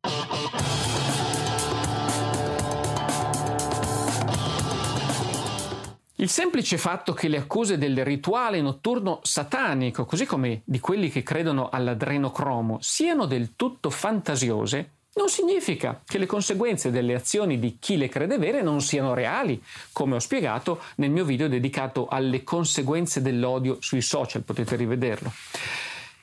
Il 6.23 6.29
semplice 6.29 6.79
fatto 6.79 7.15
che 7.15 7.27
le 7.27 7.39
accuse 7.39 7.79
del 7.79 8.05
rituale 8.05 8.61
notturno 8.61 9.19
satanico, 9.25 10.05
così 10.05 10.25
come 10.25 10.63
di 10.65 10.79
quelli 10.79 11.11
che 11.11 11.25
credono 11.25 11.69
all'adrenocromo, 11.69 12.79
siano 12.81 13.27
del 13.27 13.57
tutto 13.57 13.91
fantasiose, 13.91 14.91
non 15.15 15.29
significa 15.29 16.01
che 16.07 16.19
le 16.19 16.27
conseguenze 16.27 16.93
delle 16.93 17.15
azioni 17.15 17.59
di 17.59 17.77
chi 17.81 17.97
le 17.97 18.09
crede 18.09 18.39
vere 18.39 18.63
non 18.63 18.81
siano 18.81 19.15
reali, 19.15 19.61
come 19.91 20.15
ho 20.15 20.21
spiegato 20.21 20.83
nel 20.99 21.11
mio 21.11 21.25
video 21.25 21.49
dedicato 21.49 22.07
alle 22.07 22.45
conseguenze 22.45 23.21
dell'odio 23.21 23.79
sui 23.81 24.01
social, 24.01 24.43
potete 24.43 24.77
rivederlo. 24.77 25.33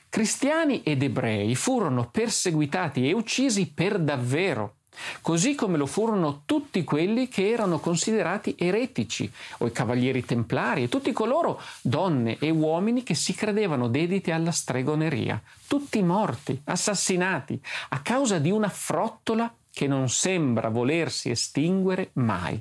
Cristiani 0.08 0.82
ed 0.82 1.02
ebrei 1.02 1.54
furono 1.54 2.08
perseguitati 2.10 3.06
e 3.06 3.12
uccisi 3.12 3.70
per 3.70 3.98
davvero 3.98 4.76
così 5.20 5.54
come 5.54 5.76
lo 5.76 5.86
furono 5.86 6.42
tutti 6.46 6.84
quelli 6.84 7.28
che 7.28 7.48
erano 7.48 7.78
considerati 7.78 8.54
eretici, 8.58 9.30
o 9.58 9.66
i 9.66 9.72
cavalieri 9.72 10.24
templari, 10.24 10.84
e 10.84 10.88
tutti 10.88 11.12
coloro, 11.12 11.60
donne 11.82 12.36
e 12.38 12.50
uomini, 12.50 13.02
che 13.02 13.14
si 13.14 13.34
credevano 13.34 13.88
dediti 13.88 14.30
alla 14.30 14.52
stregoneria, 14.52 15.40
tutti 15.66 16.02
morti, 16.02 16.60
assassinati, 16.64 17.60
a 17.90 18.00
causa 18.00 18.38
di 18.38 18.50
una 18.50 18.68
frottola 18.68 19.52
che 19.72 19.86
non 19.86 20.08
sembra 20.08 20.68
volersi 20.68 21.30
estinguere 21.30 22.10
mai. 22.14 22.60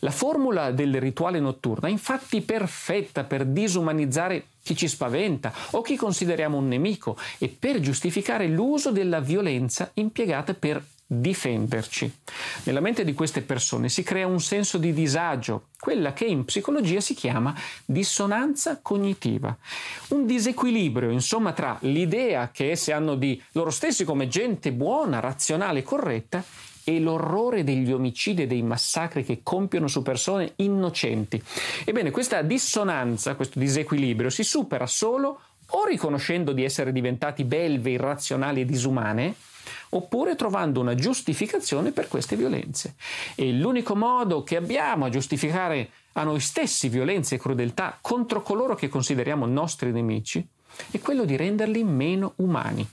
La 0.00 0.10
formula 0.10 0.72
del 0.72 1.00
rituale 1.00 1.38
notturno 1.38 1.86
è 1.86 1.90
infatti 1.90 2.40
perfetta 2.40 3.24
per 3.24 3.46
disumanizzare 3.46 4.46
chi 4.62 4.76
ci 4.76 4.88
spaventa 4.88 5.52
o 5.70 5.82
chi 5.82 5.96
consideriamo 5.96 6.56
un 6.56 6.68
nemico 6.68 7.16
e 7.38 7.48
per 7.48 7.80
giustificare 7.80 8.48
l'uso 8.48 8.90
della 8.90 9.20
violenza 9.20 9.90
impiegata 9.94 10.54
per 10.54 10.82
difenderci. 11.20 12.10
Nella 12.64 12.80
mente 12.80 13.04
di 13.04 13.12
queste 13.12 13.42
persone 13.42 13.88
si 13.88 14.02
crea 14.02 14.26
un 14.26 14.40
senso 14.40 14.78
di 14.78 14.92
disagio, 14.92 15.68
quella 15.78 16.12
che 16.12 16.24
in 16.24 16.44
psicologia 16.44 17.00
si 17.00 17.14
chiama 17.14 17.54
dissonanza 17.84 18.80
cognitiva. 18.80 19.56
Un 20.08 20.26
disequilibrio, 20.26 21.10
insomma, 21.10 21.52
tra 21.52 21.76
l'idea 21.82 22.50
che 22.50 22.70
esse 22.70 22.92
hanno 22.92 23.14
di 23.14 23.40
loro 23.52 23.70
stessi 23.70 24.04
come 24.04 24.28
gente 24.28 24.72
buona, 24.72 25.20
razionale 25.20 25.80
e 25.80 25.82
corretta 25.82 26.42
e 26.84 26.98
l'orrore 26.98 27.62
degli 27.62 27.92
omicidi 27.92 28.42
e 28.42 28.46
dei 28.46 28.62
massacri 28.62 29.24
che 29.24 29.40
compiono 29.42 29.86
su 29.86 30.02
persone 30.02 30.54
innocenti. 30.56 31.40
Ebbene, 31.84 32.10
questa 32.10 32.42
dissonanza, 32.42 33.34
questo 33.34 33.58
disequilibrio 33.58 34.30
si 34.30 34.42
supera 34.42 34.86
solo 34.86 35.40
o 35.74 35.86
riconoscendo 35.86 36.52
di 36.52 36.64
essere 36.64 36.92
diventati 36.92 37.44
belve, 37.44 37.90
irrazionali 37.90 38.62
e 38.62 38.64
disumane, 38.64 39.34
oppure 39.90 40.36
trovando 40.36 40.80
una 40.80 40.94
giustificazione 40.94 41.92
per 41.92 42.08
queste 42.08 42.36
violenze. 42.36 42.94
E 43.34 43.52
l'unico 43.52 43.94
modo 43.94 44.42
che 44.42 44.56
abbiamo 44.56 45.04
a 45.04 45.08
giustificare 45.10 45.90
a 46.12 46.24
noi 46.24 46.40
stessi 46.40 46.88
violenze 46.88 47.36
e 47.36 47.38
crudeltà 47.38 47.98
contro 48.00 48.42
coloro 48.42 48.74
che 48.74 48.88
consideriamo 48.88 49.46
nostri 49.46 49.92
nemici 49.92 50.46
è 50.90 50.98
quello 51.00 51.24
di 51.24 51.36
renderli 51.36 51.84
meno 51.84 52.34
umani. 52.36 52.86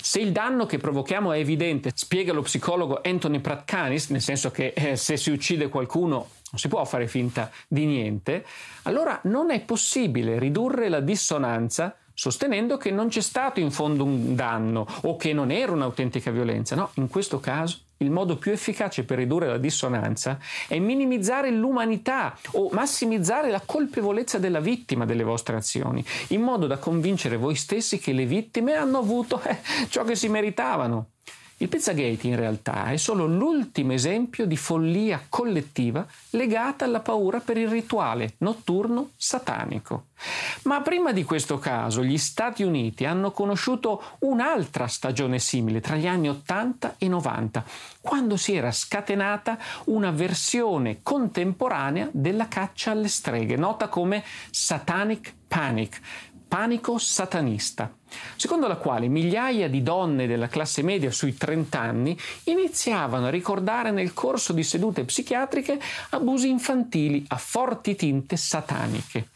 Se 0.00 0.20
il 0.20 0.32
danno 0.32 0.64
che 0.64 0.78
provochiamo 0.78 1.32
è 1.32 1.38
evidente, 1.38 1.90
spiega 1.94 2.32
lo 2.32 2.42
psicologo 2.42 3.00
Anthony 3.02 3.40
Pratkanis, 3.40 4.08
nel 4.08 4.22
senso 4.22 4.50
che 4.50 4.72
eh, 4.74 4.96
se 4.96 5.16
si 5.16 5.30
uccide 5.30 5.68
qualcuno 5.68 6.30
non 6.50 6.58
si 6.58 6.68
può 6.68 6.82
fare 6.86 7.06
finta 7.06 7.50
di 7.68 7.84
niente, 7.84 8.46
allora 8.84 9.20
non 9.24 9.50
è 9.50 9.60
possibile 9.60 10.38
ridurre 10.38 10.88
la 10.88 11.00
dissonanza 11.00 11.94
sostenendo 12.18 12.78
che 12.78 12.90
non 12.90 13.06
c'è 13.06 13.20
stato 13.20 13.60
in 13.60 13.70
fondo 13.70 14.02
un 14.02 14.34
danno 14.34 14.84
o 15.02 15.14
che 15.14 15.32
non 15.32 15.52
era 15.52 15.70
un'autentica 15.70 16.32
violenza. 16.32 16.74
No, 16.74 16.90
in 16.94 17.06
questo 17.06 17.38
caso 17.38 17.78
il 17.98 18.10
modo 18.10 18.36
più 18.38 18.50
efficace 18.50 19.04
per 19.04 19.18
ridurre 19.18 19.46
la 19.46 19.56
dissonanza 19.56 20.36
è 20.66 20.80
minimizzare 20.80 21.52
l'umanità 21.52 22.36
o 22.52 22.70
massimizzare 22.72 23.50
la 23.50 23.62
colpevolezza 23.64 24.38
della 24.38 24.58
vittima 24.58 25.04
delle 25.04 25.22
vostre 25.22 25.54
azioni, 25.54 26.04
in 26.28 26.42
modo 26.42 26.66
da 26.66 26.78
convincere 26.78 27.36
voi 27.36 27.54
stessi 27.54 28.00
che 28.00 28.12
le 28.12 28.26
vittime 28.26 28.74
hanno 28.74 28.98
avuto 28.98 29.40
eh, 29.44 29.58
ciò 29.88 30.02
che 30.02 30.16
si 30.16 30.28
meritavano. 30.28 31.10
Il 31.60 31.68
Pizzagate 31.68 32.28
in 32.28 32.36
realtà 32.36 32.84
è 32.92 32.96
solo 32.96 33.26
l'ultimo 33.26 33.92
esempio 33.92 34.46
di 34.46 34.56
follia 34.56 35.20
collettiva 35.28 36.06
legata 36.30 36.84
alla 36.84 37.00
paura 37.00 37.40
per 37.40 37.56
il 37.56 37.68
rituale 37.68 38.34
notturno 38.38 39.10
satanico. 39.16 40.06
Ma 40.62 40.80
prima 40.82 41.10
di 41.10 41.24
questo 41.24 41.58
caso 41.58 42.04
gli 42.04 42.16
Stati 42.16 42.62
Uniti 42.62 43.06
hanno 43.06 43.32
conosciuto 43.32 44.00
un'altra 44.20 44.86
stagione 44.86 45.40
simile 45.40 45.80
tra 45.80 45.96
gli 45.96 46.06
anni 46.06 46.28
80 46.28 46.94
e 46.96 47.08
90, 47.08 47.64
quando 48.00 48.36
si 48.36 48.54
era 48.54 48.70
scatenata 48.70 49.58
una 49.86 50.12
versione 50.12 51.00
contemporanea 51.02 52.08
della 52.12 52.46
caccia 52.46 52.92
alle 52.92 53.08
streghe, 53.08 53.56
nota 53.56 53.88
come 53.88 54.22
Satanic 54.50 55.34
Panic, 55.48 56.00
panico 56.46 56.98
satanista, 56.98 57.92
secondo 58.36 58.66
la 58.66 58.76
quale 58.76 59.08
migliaia 59.08 59.68
di 59.68 59.82
donne 59.82 60.26
della 60.26 60.48
classe 60.48 60.82
media 60.82 61.10
sui 61.10 61.36
30 61.36 61.78
anni 61.78 62.18
iniziavano 62.44 63.26
a 63.26 63.30
ricordare 63.30 63.90
nel 63.90 64.14
corso 64.14 64.52
di 64.52 64.62
sedute 64.62 65.04
psichiatriche 65.04 65.78
abusi 66.10 66.48
infantili 66.48 67.24
a 67.28 67.36
forti 67.36 67.94
tinte 67.94 68.36
sataniche. 68.36 69.28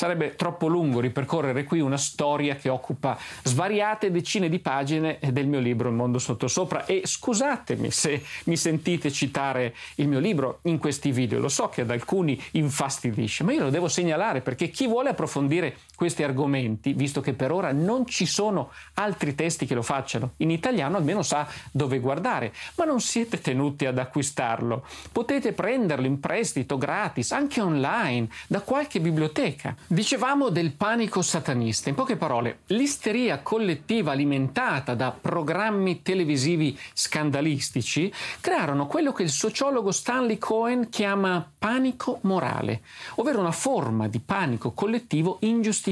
Sarebbe 0.00 0.34
troppo 0.34 0.66
lungo 0.66 0.98
ripercorrere 0.98 1.64
qui 1.64 1.80
una 1.80 1.98
storia 1.98 2.54
che 2.54 2.70
occupa 2.70 3.18
svariate 3.42 4.10
decine 4.10 4.48
di 4.48 4.58
pagine 4.58 5.18
del 5.30 5.46
mio 5.46 5.60
libro 5.60 5.90
Il 5.90 5.94
mondo 5.94 6.18
sottosopra 6.18 6.86
e 6.86 7.02
scusatemi 7.04 7.90
se 7.90 8.24
mi 8.44 8.56
sentite 8.56 9.10
citare 9.10 9.74
il 9.96 10.08
mio 10.08 10.18
libro 10.18 10.60
in 10.62 10.78
questi 10.78 11.10
video, 11.12 11.38
lo 11.38 11.50
so 11.50 11.68
che 11.68 11.82
ad 11.82 11.90
alcuni 11.90 12.42
infastidisce, 12.52 13.44
ma 13.44 13.52
io 13.52 13.64
lo 13.64 13.68
devo 13.68 13.88
segnalare 13.88 14.40
perché 14.40 14.70
chi 14.70 14.86
vuole 14.86 15.10
approfondire 15.10 15.76
questi 16.00 16.22
argomenti, 16.22 16.94
visto 16.94 17.20
che 17.20 17.34
per 17.34 17.52
ora 17.52 17.72
non 17.72 18.06
ci 18.06 18.24
sono 18.24 18.70
altri 18.94 19.34
testi 19.34 19.66
che 19.66 19.74
lo 19.74 19.82
facciano 19.82 20.32
in 20.38 20.50
italiano, 20.50 20.96
almeno 20.96 21.20
sa 21.20 21.46
dove 21.70 21.98
guardare, 21.98 22.54
ma 22.76 22.86
non 22.86 23.02
siete 23.02 23.38
tenuti 23.38 23.84
ad 23.84 23.98
acquistarlo. 23.98 24.82
Potete 25.12 25.52
prenderlo 25.52 26.06
in 26.06 26.18
prestito 26.18 26.78
gratis, 26.78 27.32
anche 27.32 27.60
online, 27.60 28.30
da 28.46 28.62
qualche 28.62 28.98
biblioteca. 28.98 29.76
Dicevamo 29.86 30.48
del 30.48 30.72
panico 30.72 31.20
satanista. 31.20 31.90
In 31.90 31.96
poche 31.96 32.16
parole, 32.16 32.60
l'isteria 32.68 33.40
collettiva 33.40 34.12
alimentata 34.12 34.94
da 34.94 35.10
programmi 35.10 36.00
televisivi 36.00 36.78
scandalistici 36.94 38.10
crearono 38.40 38.86
quello 38.86 39.12
che 39.12 39.24
il 39.24 39.28
sociologo 39.28 39.92
Stanley 39.92 40.38
Cohen 40.38 40.88
chiama 40.88 41.46
panico 41.58 42.20
morale, 42.22 42.80
ovvero 43.16 43.40
una 43.40 43.52
forma 43.52 44.08
di 44.08 44.18
panico 44.18 44.72
collettivo 44.72 45.36
ingiustificato, 45.40 45.88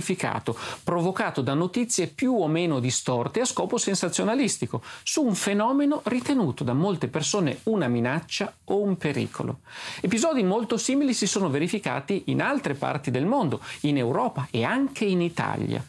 provocato 0.83 1.41
da 1.41 1.55
notizie 1.55 2.07
più 2.07 2.35
o 2.35 2.47
meno 2.49 2.81
distorte 2.81 3.41
a 3.41 3.45
scopo 3.45 3.79
sensazionalistico, 3.79 4.83
su 5.03 5.23
un 5.23 5.35
fenomeno 5.35 6.01
ritenuto 6.05 6.65
da 6.65 6.73
molte 6.73 7.09
persone 7.09 7.61
una 7.65 7.89
minaccia 7.89 8.53
o 8.65 8.81
un 8.81 8.97
pericolo. 8.97 9.61
Episodi 10.01 10.43
molto 10.43 10.77
simili 10.77 11.15
si 11.15 11.27
sono 11.27 11.51
verificati 11.51 12.25
in 12.27 12.43
altre 12.43 12.75
parti 12.75 13.11
del 13.11 13.27
mondo, 13.27 13.61
in 13.81 13.97
Europa 13.97 14.49
e 14.51 14.65
anche 14.65 15.05
in 15.05 15.21
Italia. 15.21 15.85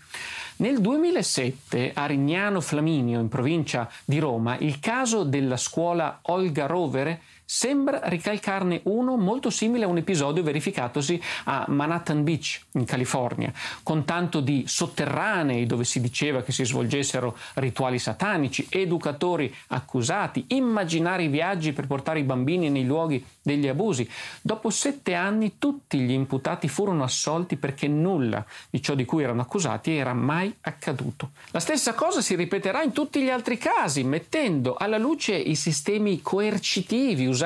Nel 0.57 0.81
2007 0.81 1.93
a 1.93 2.05
Rignano 2.05 2.59
Flaminio, 2.59 3.21
in 3.21 3.29
provincia 3.29 3.89
di 4.03 4.19
Roma, 4.19 4.57
il 4.57 4.81
caso 4.81 5.23
della 5.23 5.55
scuola 5.55 6.19
Olga 6.23 6.65
Rovere 6.65 7.21
sembra 7.51 8.01
ricalcarne 8.03 8.81
uno 8.83 9.17
molto 9.17 9.49
simile 9.49 9.85
a 9.85 9.87
un 9.87 9.97
episodio 9.97 10.43
verificatosi 10.43 11.19
a 11.45 11.65
Manhattan 11.69 12.23
Beach, 12.23 12.61
in 12.73 12.85
California, 12.85 13.51
con 13.81 14.05
tanto 14.05 14.39
di 14.39 14.65
sotterranei 14.67 15.65
dove 15.65 15.83
si 15.83 15.99
diceva 15.99 16.43
che 16.43 16.51
si 16.51 16.63
svolgessero 16.63 17.35
rituali 17.55 17.97
satanici, 17.97 18.67
educatori 18.69 19.51
accusati, 19.69 20.45
immaginari 20.49 21.27
viaggi 21.27 21.73
per 21.73 21.87
portare 21.87 22.19
i 22.19 22.23
bambini 22.23 22.69
nei 22.69 22.85
luoghi 22.85 23.25
degli 23.41 23.67
abusi. 23.67 24.07
Dopo 24.41 24.69
sette 24.69 25.15
anni 25.15 25.57
tutti 25.57 25.97
gli 25.97 26.11
imputati 26.11 26.67
furono 26.67 27.03
assolti 27.03 27.55
perché 27.55 27.87
nulla 27.87 28.45
di 28.69 28.79
ciò 28.79 28.93
di 28.93 29.05
cui 29.05 29.23
erano 29.23 29.41
accusati 29.41 29.95
era 29.95 30.13
mai 30.13 30.55
accaduto. 30.61 31.31
La 31.49 31.59
stessa 31.59 31.95
cosa 31.95 32.21
si 32.21 32.35
ripeterà 32.35 32.83
in 32.83 32.91
tutti 32.91 33.23
gli 33.23 33.29
altri 33.31 33.57
casi, 33.57 34.03
mettendo 34.03 34.75
alla 34.75 34.99
luce 34.99 35.33
i 35.33 35.55
sistemi 35.55 36.21
coercitivi 36.21 37.25
usati 37.25 37.37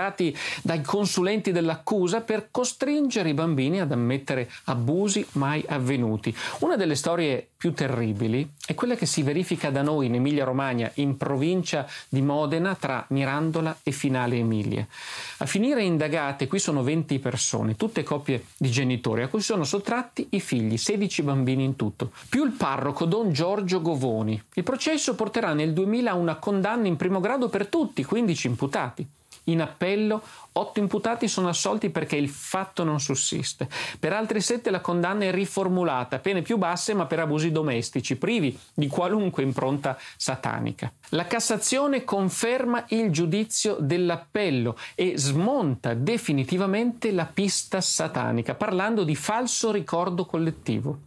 dai 0.61 0.81
consulenti 0.81 1.51
dell'accusa 1.51 2.21
per 2.21 2.47
costringere 2.51 3.29
i 3.29 3.33
bambini 3.33 3.81
ad 3.81 3.91
ammettere 3.91 4.49
abusi 4.65 5.25
mai 5.33 5.63
avvenuti. 5.67 6.35
Una 6.59 6.75
delle 6.75 6.95
storie 6.95 7.47
più 7.63 7.73
terribili 7.73 8.45
è 8.65 8.73
quella 8.75 8.95
che 8.95 9.05
si 9.05 9.23
verifica 9.23 9.69
da 9.69 9.81
noi 9.81 10.07
in 10.07 10.15
Emilia-Romagna, 10.15 10.91
in 10.95 11.15
provincia 11.15 11.87
di 12.09 12.21
Modena, 12.21 12.75
tra 12.75 13.05
Mirandola 13.09 13.77
e 13.83 13.91
Finale 13.91 14.35
Emilia. 14.35 14.85
A 15.37 15.45
finire 15.45 15.81
indagate 15.81 16.47
qui 16.47 16.59
sono 16.59 16.83
20 16.83 17.19
persone, 17.19 17.77
tutte 17.77 18.03
coppie 18.03 18.47
di 18.57 18.69
genitori, 18.69 19.21
a 19.23 19.29
cui 19.29 19.39
sono 19.39 19.63
sottratti 19.63 20.27
i 20.31 20.41
figli, 20.41 20.75
16 20.75 21.21
bambini 21.21 21.63
in 21.63 21.77
tutto, 21.77 22.11
più 22.27 22.43
il 22.43 22.51
parroco 22.51 23.05
Don 23.05 23.31
Giorgio 23.31 23.81
Govoni. 23.81 24.41
Il 24.55 24.63
processo 24.63 25.15
porterà 25.15 25.53
nel 25.53 25.71
2000 25.71 26.11
a 26.11 26.15
una 26.15 26.35
condanna 26.35 26.87
in 26.87 26.97
primo 26.97 27.21
grado 27.21 27.47
per 27.47 27.67
tutti, 27.67 28.03
15 28.03 28.47
imputati. 28.47 29.07
In 29.45 29.61
appello 29.61 30.21
Otto 30.55 30.79
imputati 30.79 31.27
sono 31.27 31.47
assolti 31.47 31.89
perché 31.89 32.15
il 32.15 32.29
fatto 32.29 32.83
non 32.83 32.99
sussiste. 32.99 33.67
Per 33.99 34.13
altri 34.13 34.39
sette 34.39 34.69
la 34.69 34.81
condanna 34.81 35.25
è 35.25 35.31
riformulata, 35.31 36.19
pene 36.19 36.43
più 36.43 36.57
basse 36.57 36.93
ma 36.93 37.07
per 37.07 37.19
abusi 37.19 37.51
domestici, 37.51 38.17
privi 38.17 38.57
di 38.71 38.87
qualunque 38.87 39.41
impronta 39.41 39.97
satanica. 40.15 40.91
La 41.09 41.25
Cassazione 41.25 42.03
conferma 42.03 42.85
il 42.89 43.09
giudizio 43.09 43.77
dell'appello 43.79 44.77
e 44.93 45.13
smonta 45.17 45.95
definitivamente 45.95 47.11
la 47.11 47.25
pista 47.25 47.81
satanica, 47.81 48.53
parlando 48.53 49.03
di 49.03 49.15
falso 49.15 49.71
ricordo 49.71 50.25
collettivo. 50.25 50.99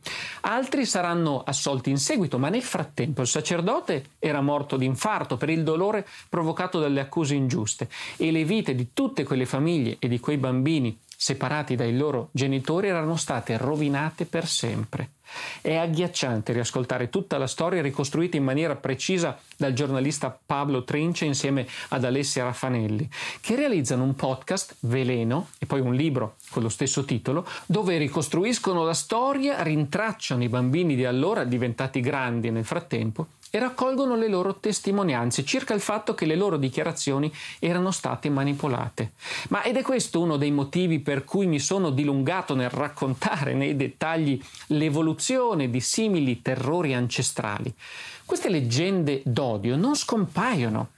Altri 0.49 0.87
saranno 0.87 1.43
assolti 1.43 1.91
in 1.91 1.99
seguito, 1.99 2.39
ma 2.39 2.49
nel 2.49 2.63
frattempo 2.63 3.21
il 3.21 3.27
sacerdote 3.27 4.11
era 4.21 4.41
morto 4.41 4.77
di 4.77 4.85
infarto 4.85 5.37
per 5.37 5.51
il 5.51 5.65
dolore 5.65 6.07
provocato 6.29 6.79
dalle 6.79 7.01
accuse 7.01 7.35
ingiuste 7.35 7.89
e 8.17 8.31
le 8.31 8.45
vite 8.45 8.77
di 8.77 8.91
tutte 8.93 9.25
quelle 9.25 9.45
famiglie 9.45 9.97
e 9.99 10.07
di 10.07 10.21
quei 10.21 10.37
bambini 10.37 10.97
separati 11.17 11.77
dai 11.77 11.97
loro 11.97 12.29
genitori 12.33 12.89
erano 12.89 13.17
state 13.17 13.57
rovinate 13.57 14.27
per 14.27 14.47
sempre. 14.47 15.11
È 15.61 15.75
agghiacciante 15.75 16.53
riascoltare 16.53 17.11
tutta 17.11 17.37
la 17.37 17.47
storia 17.47 17.83
ricostruita 17.83 18.37
in 18.37 18.45
maniera 18.45 18.77
precisa 18.77 19.39
dal 19.57 19.73
giornalista 19.73 20.39
Pablo 20.45 20.85
Trince 20.85 21.25
insieme 21.25 21.67
ad 21.89 22.05
Alessia 22.05 22.45
Raffanelli, 22.45 23.09
che 23.41 23.57
realizzano 23.57 24.05
un 24.05 24.15
podcast, 24.15 24.77
Veleno, 24.81 25.49
e 25.59 25.67
poi 25.67 25.81
un 25.81 25.95
libro 25.95 26.37
con 26.51 26.63
lo 26.63 26.69
stesso 26.69 27.05
titolo, 27.05 27.47
dove 27.67 27.99
ricostruiscono 27.99 28.85
la 28.85 28.95
storia, 28.95 29.63
rintracciano 29.63 30.45
i 30.45 30.49
bambini 30.49 30.95
di 30.95 31.05
allora 31.05 31.45
diventati 31.45 32.01
grandi 32.01 32.51
nel 32.51 32.65
frattempo 32.65 33.27
e 33.51 33.59
raccolgono 33.59 34.17
le 34.17 34.29
loro 34.29 34.57
testimonianze 34.57 35.45
circa 35.45 35.75
il 35.75 35.81
fatto 35.81 36.15
che 36.15 36.27
le 36.27 36.37
loro 36.37 36.57
dichiarazioni 36.57 37.33
erano 37.59 37.91
state 37.91 38.29
manipolate. 38.29 39.13
Ma 39.49 39.63
ed 39.63 39.77
è 39.77 39.83
questo 39.83 40.21
uno 40.21 40.37
dei 40.37 40.51
motivi 40.51 41.01
per 41.01 41.25
cui 41.25 41.47
mi 41.47 41.59
sono 41.59 41.91
dilungato 41.91 42.55
nel 42.55 42.71
raccontare 42.71 43.55
nei 43.55 43.77
dettagli 43.77 44.41
l'evoluzione 44.69 45.71
di 45.71 45.81
simili 45.81 46.43
terrori 46.43 46.95
ancestrali. 46.95 47.73
Queste 48.25 48.49
leggende 48.49 49.23
d'odio 49.25 49.77
non 49.77 49.95
scompaiono. 49.95 50.91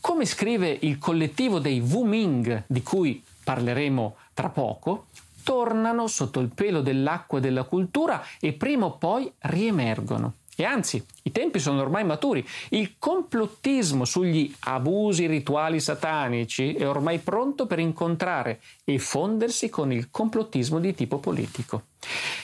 Come 0.00 0.24
scrive 0.24 0.78
il 0.82 0.98
collettivo 0.98 1.58
dei 1.58 1.80
Wu 1.80 2.04
Ming, 2.04 2.64
di 2.66 2.82
cui 2.82 3.22
parleremo 3.42 4.16
tra 4.32 4.48
poco, 4.48 5.06
tornano 5.42 6.06
sotto 6.06 6.40
il 6.40 6.50
pelo 6.54 6.82
dell'acqua 6.82 7.40
della 7.40 7.64
cultura 7.64 8.22
e 8.38 8.52
prima 8.52 8.84
o 8.84 8.98
poi 8.98 9.32
riemergono. 9.38 10.34
E 10.60 10.64
anzi, 10.64 11.00
i 11.22 11.30
tempi 11.30 11.60
sono 11.60 11.80
ormai 11.80 12.02
maturi. 12.02 12.44
Il 12.70 12.96
complottismo 12.98 14.04
sugli 14.04 14.52
abusi 14.64 15.28
rituali 15.28 15.78
satanici 15.78 16.74
è 16.74 16.84
ormai 16.84 17.20
pronto 17.20 17.68
per 17.68 17.78
incontrare 17.78 18.60
e 18.82 18.98
fondersi 18.98 19.68
con 19.68 19.92
il 19.92 20.10
complottismo 20.10 20.80
di 20.80 20.96
tipo 20.96 21.18
politico, 21.18 21.84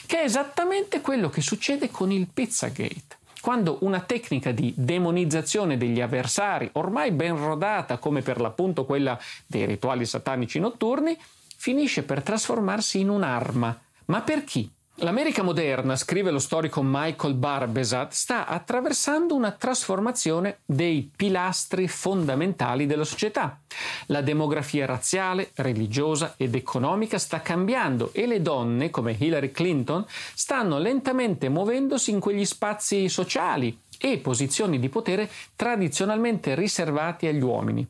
che 0.05 0.21
è 0.21 0.23
esattamente 0.23 1.01
quello 1.01 1.27
che 1.27 1.41
succede 1.41 1.91
con 1.91 2.09
il 2.09 2.29
Pizzagate 2.33 3.17
quando 3.41 3.79
una 3.81 3.99
tecnica 3.99 4.51
di 4.51 4.73
demonizzazione 4.75 5.77
degli 5.77 5.99
avversari, 5.99 6.69
ormai 6.71 7.11
ben 7.11 7.35
rodata 7.35 7.97
come 7.97 8.21
per 8.21 8.39
l'appunto 8.39 8.85
quella 8.85 9.19
dei 9.45 9.65
rituali 9.65 10.05
satanici 10.05 10.57
notturni, 10.57 11.15
finisce 11.55 12.01
per 12.01 12.23
trasformarsi 12.23 13.01
in 13.01 13.09
un'arma. 13.09 13.79
Ma 14.05 14.21
per 14.21 14.45
chi? 14.45 14.71
L'America 14.99 15.43
moderna, 15.43 15.97
scrive 15.97 16.31
lo 16.31 16.39
storico 16.39 16.81
Michael 16.81 17.33
Barbesat, 17.33 18.13
sta 18.13 18.45
attraversando 18.45 19.35
una 19.35 19.51
trasformazione 19.51 20.59
dei 20.63 21.11
pilastri 21.13 21.89
fondamentali 21.89 22.85
della 22.85 23.03
società. 23.03 23.59
La 24.05 24.21
demografia 24.21 24.85
razziale, 24.85 25.51
religiosa 25.55 26.35
ed 26.37 26.55
economica 26.55 27.17
sta 27.17 27.41
cambiando 27.41 28.11
e 28.13 28.25
le 28.25 28.41
donne, 28.41 28.89
come 28.89 29.17
Hillary 29.19 29.51
Clinton, 29.51 30.05
stanno 30.33 30.79
lentamente 30.79 31.49
muovendosi 31.49 32.11
in 32.11 32.21
quegli 32.21 32.45
spazi 32.45 33.09
sociali 33.09 33.77
e 33.99 34.19
posizioni 34.19 34.79
di 34.79 34.87
potere 34.87 35.29
tradizionalmente 35.57 36.55
riservati 36.55 37.27
agli 37.27 37.41
uomini. 37.41 37.85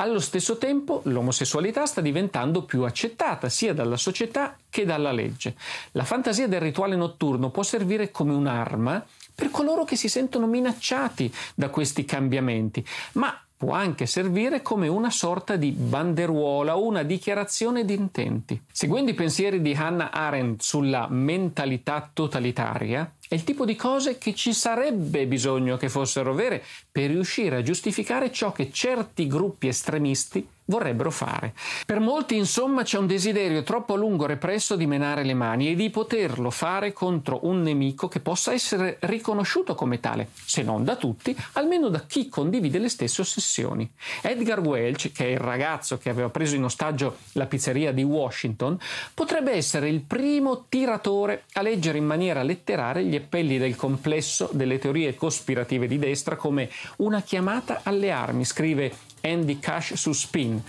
Allo 0.00 0.20
stesso 0.20 0.58
tempo 0.58 1.00
l'omosessualità 1.06 1.84
sta 1.84 2.00
diventando 2.00 2.62
più 2.62 2.84
accettata 2.84 3.48
sia 3.48 3.74
dalla 3.74 3.96
società 3.96 4.56
che 4.70 4.84
dalla 4.84 5.10
legge. 5.10 5.56
La 5.92 6.04
fantasia 6.04 6.46
del 6.46 6.60
rituale 6.60 6.94
notturno 6.94 7.50
può 7.50 7.64
servire 7.64 8.12
come 8.12 8.32
un'arma 8.32 9.04
per 9.34 9.50
coloro 9.50 9.82
che 9.82 9.96
si 9.96 10.08
sentono 10.08 10.46
minacciati 10.46 11.34
da 11.56 11.68
questi 11.70 12.04
cambiamenti, 12.04 12.86
ma 13.14 13.36
può 13.56 13.72
anche 13.72 14.06
servire 14.06 14.62
come 14.62 14.86
una 14.86 15.10
sorta 15.10 15.56
di 15.56 15.72
banderuola 15.72 16.76
o 16.76 16.84
una 16.86 17.02
dichiarazione 17.02 17.84
di 17.84 17.94
intenti. 17.94 18.62
Seguendo 18.70 19.10
i 19.10 19.14
pensieri 19.14 19.60
di 19.60 19.74
Hannah 19.74 20.12
Arendt 20.12 20.62
sulla 20.62 21.08
mentalità 21.10 22.08
totalitaria, 22.12 23.12
è 23.28 23.34
il 23.34 23.44
tipo 23.44 23.64
di 23.64 23.76
cose 23.76 24.18
che 24.18 24.34
ci 24.34 24.52
sarebbe 24.52 25.26
bisogno 25.26 25.76
che 25.76 25.88
fossero 25.88 26.32
vere 26.34 26.64
per 26.90 27.10
riuscire 27.10 27.56
a 27.56 27.62
giustificare 27.62 28.32
ciò 28.32 28.52
che 28.52 28.70
certi 28.72 29.26
gruppi 29.26 29.68
estremisti 29.68 30.46
vorrebbero 30.68 31.10
fare. 31.10 31.54
Per 31.84 31.98
molti, 32.00 32.36
insomma, 32.36 32.82
c'è 32.82 32.98
un 32.98 33.06
desiderio 33.06 33.62
troppo 33.62 33.96
lungo 33.96 34.26
represso 34.26 34.76
di 34.76 34.86
menare 34.86 35.24
le 35.24 35.34
mani 35.34 35.70
e 35.70 35.74
di 35.74 35.90
poterlo 35.90 36.50
fare 36.50 36.92
contro 36.92 37.40
un 37.42 37.62
nemico 37.62 38.08
che 38.08 38.20
possa 38.20 38.52
essere 38.52 38.98
riconosciuto 39.00 39.74
come 39.74 40.00
tale, 40.00 40.28
se 40.44 40.62
non 40.62 40.84
da 40.84 40.96
tutti, 40.96 41.36
almeno 41.52 41.88
da 41.88 42.04
chi 42.06 42.28
condivide 42.28 42.78
le 42.78 42.88
stesse 42.88 43.20
ossessioni. 43.20 43.90
Edgar 44.22 44.60
Welch, 44.60 45.12
che 45.12 45.26
è 45.26 45.30
il 45.30 45.38
ragazzo 45.38 45.98
che 45.98 46.10
aveva 46.10 46.28
preso 46.28 46.54
in 46.54 46.64
ostaggio 46.64 47.16
la 47.32 47.46
pizzeria 47.46 47.92
di 47.92 48.02
Washington, 48.02 48.78
potrebbe 49.14 49.52
essere 49.52 49.88
il 49.88 50.00
primo 50.02 50.66
tiratore 50.68 51.44
a 51.54 51.62
leggere 51.62 51.98
in 51.98 52.04
maniera 52.04 52.42
letteraria 52.42 53.02
gli 53.02 53.16
appelli 53.16 53.58
del 53.58 53.74
complesso 53.74 54.50
delle 54.52 54.78
teorie 54.78 55.14
cospirative 55.14 55.86
di 55.86 55.98
destra 55.98 56.36
come 56.36 56.68
una 56.96 57.22
chiamata 57.22 57.80
alle 57.84 58.10
armi, 58.10 58.44
scrive 58.44 58.92
Andy 59.22 59.58
Cash 59.58 59.94
su 59.94 60.12
Spin. 60.12 60.62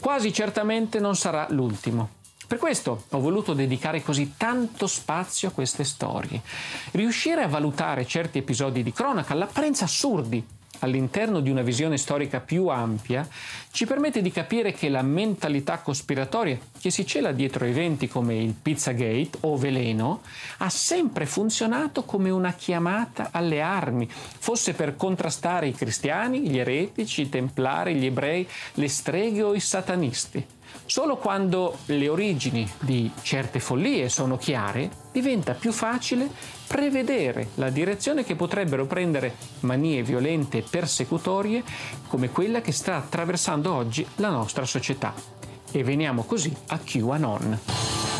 Quasi 0.00 0.32
certamente 0.32 1.00
non 1.00 1.16
sarà 1.16 1.46
l'ultimo. 1.50 2.18
Per 2.46 2.58
questo 2.58 3.04
ho 3.08 3.20
voluto 3.20 3.54
dedicare 3.54 4.02
così 4.02 4.34
tanto 4.36 4.88
spazio 4.88 5.48
a 5.48 5.52
queste 5.52 5.84
storie. 5.84 6.40
Riuscire 6.92 7.42
a 7.42 7.48
valutare 7.48 8.06
certi 8.06 8.38
episodi 8.38 8.82
di 8.82 8.92
cronaca, 8.92 9.34
all'apparenza 9.34 9.84
assurdi, 9.84 10.44
all'interno 10.80 11.40
di 11.40 11.50
una 11.50 11.62
visione 11.62 11.96
storica 11.96 12.40
più 12.40 12.66
ampia, 12.66 13.26
ci 13.70 13.86
permette 13.86 14.20
di 14.20 14.30
capire 14.30 14.72
che 14.72 14.88
la 14.88 15.02
mentalità 15.02 15.78
cospiratoria 15.78 16.58
che 16.78 16.90
si 16.90 17.06
cela 17.06 17.32
dietro 17.32 17.64
eventi 17.64 18.08
come 18.08 18.36
il 18.36 18.54
Pizzagate 18.60 19.38
o 19.40 19.56
Veleno 19.56 20.22
ha 20.58 20.68
sempre 20.68 21.26
funzionato 21.26 22.02
come 22.04 22.30
una 22.30 22.52
chiamata 22.52 23.28
alle 23.32 23.60
armi, 23.60 24.08
fosse 24.10 24.72
per 24.74 24.96
contrastare 24.96 25.68
i 25.68 25.74
cristiani, 25.74 26.48
gli 26.48 26.58
eretici, 26.58 27.22
i 27.22 27.28
templari, 27.28 27.94
gli 27.94 28.06
ebrei, 28.06 28.46
le 28.74 28.88
streghe 28.88 29.42
o 29.42 29.54
i 29.54 29.60
satanisti. 29.60 30.44
Solo 30.86 31.16
quando 31.16 31.78
le 31.86 32.08
origini 32.08 32.68
di 32.80 33.10
certe 33.22 33.60
follie 33.60 34.08
sono 34.08 34.36
chiare, 34.36 34.90
diventa 35.12 35.54
più 35.54 35.72
facile 35.72 36.28
prevedere 36.66 37.50
la 37.54 37.70
direzione 37.70 38.24
che 38.24 38.34
potrebbero 38.34 38.86
prendere 38.86 39.36
manie 39.60 40.02
violente 40.02 40.58
e 40.58 40.64
persecutorie 40.68 41.62
come 42.08 42.30
quella 42.30 42.60
che 42.60 42.72
sta 42.72 42.96
attraversando 42.96 43.72
oggi 43.72 44.06
la 44.16 44.30
nostra 44.30 44.64
società. 44.64 45.14
E 45.72 45.84
veniamo 45.84 46.24
così 46.24 46.52
a 46.68 46.78
QAnon. 46.78 48.19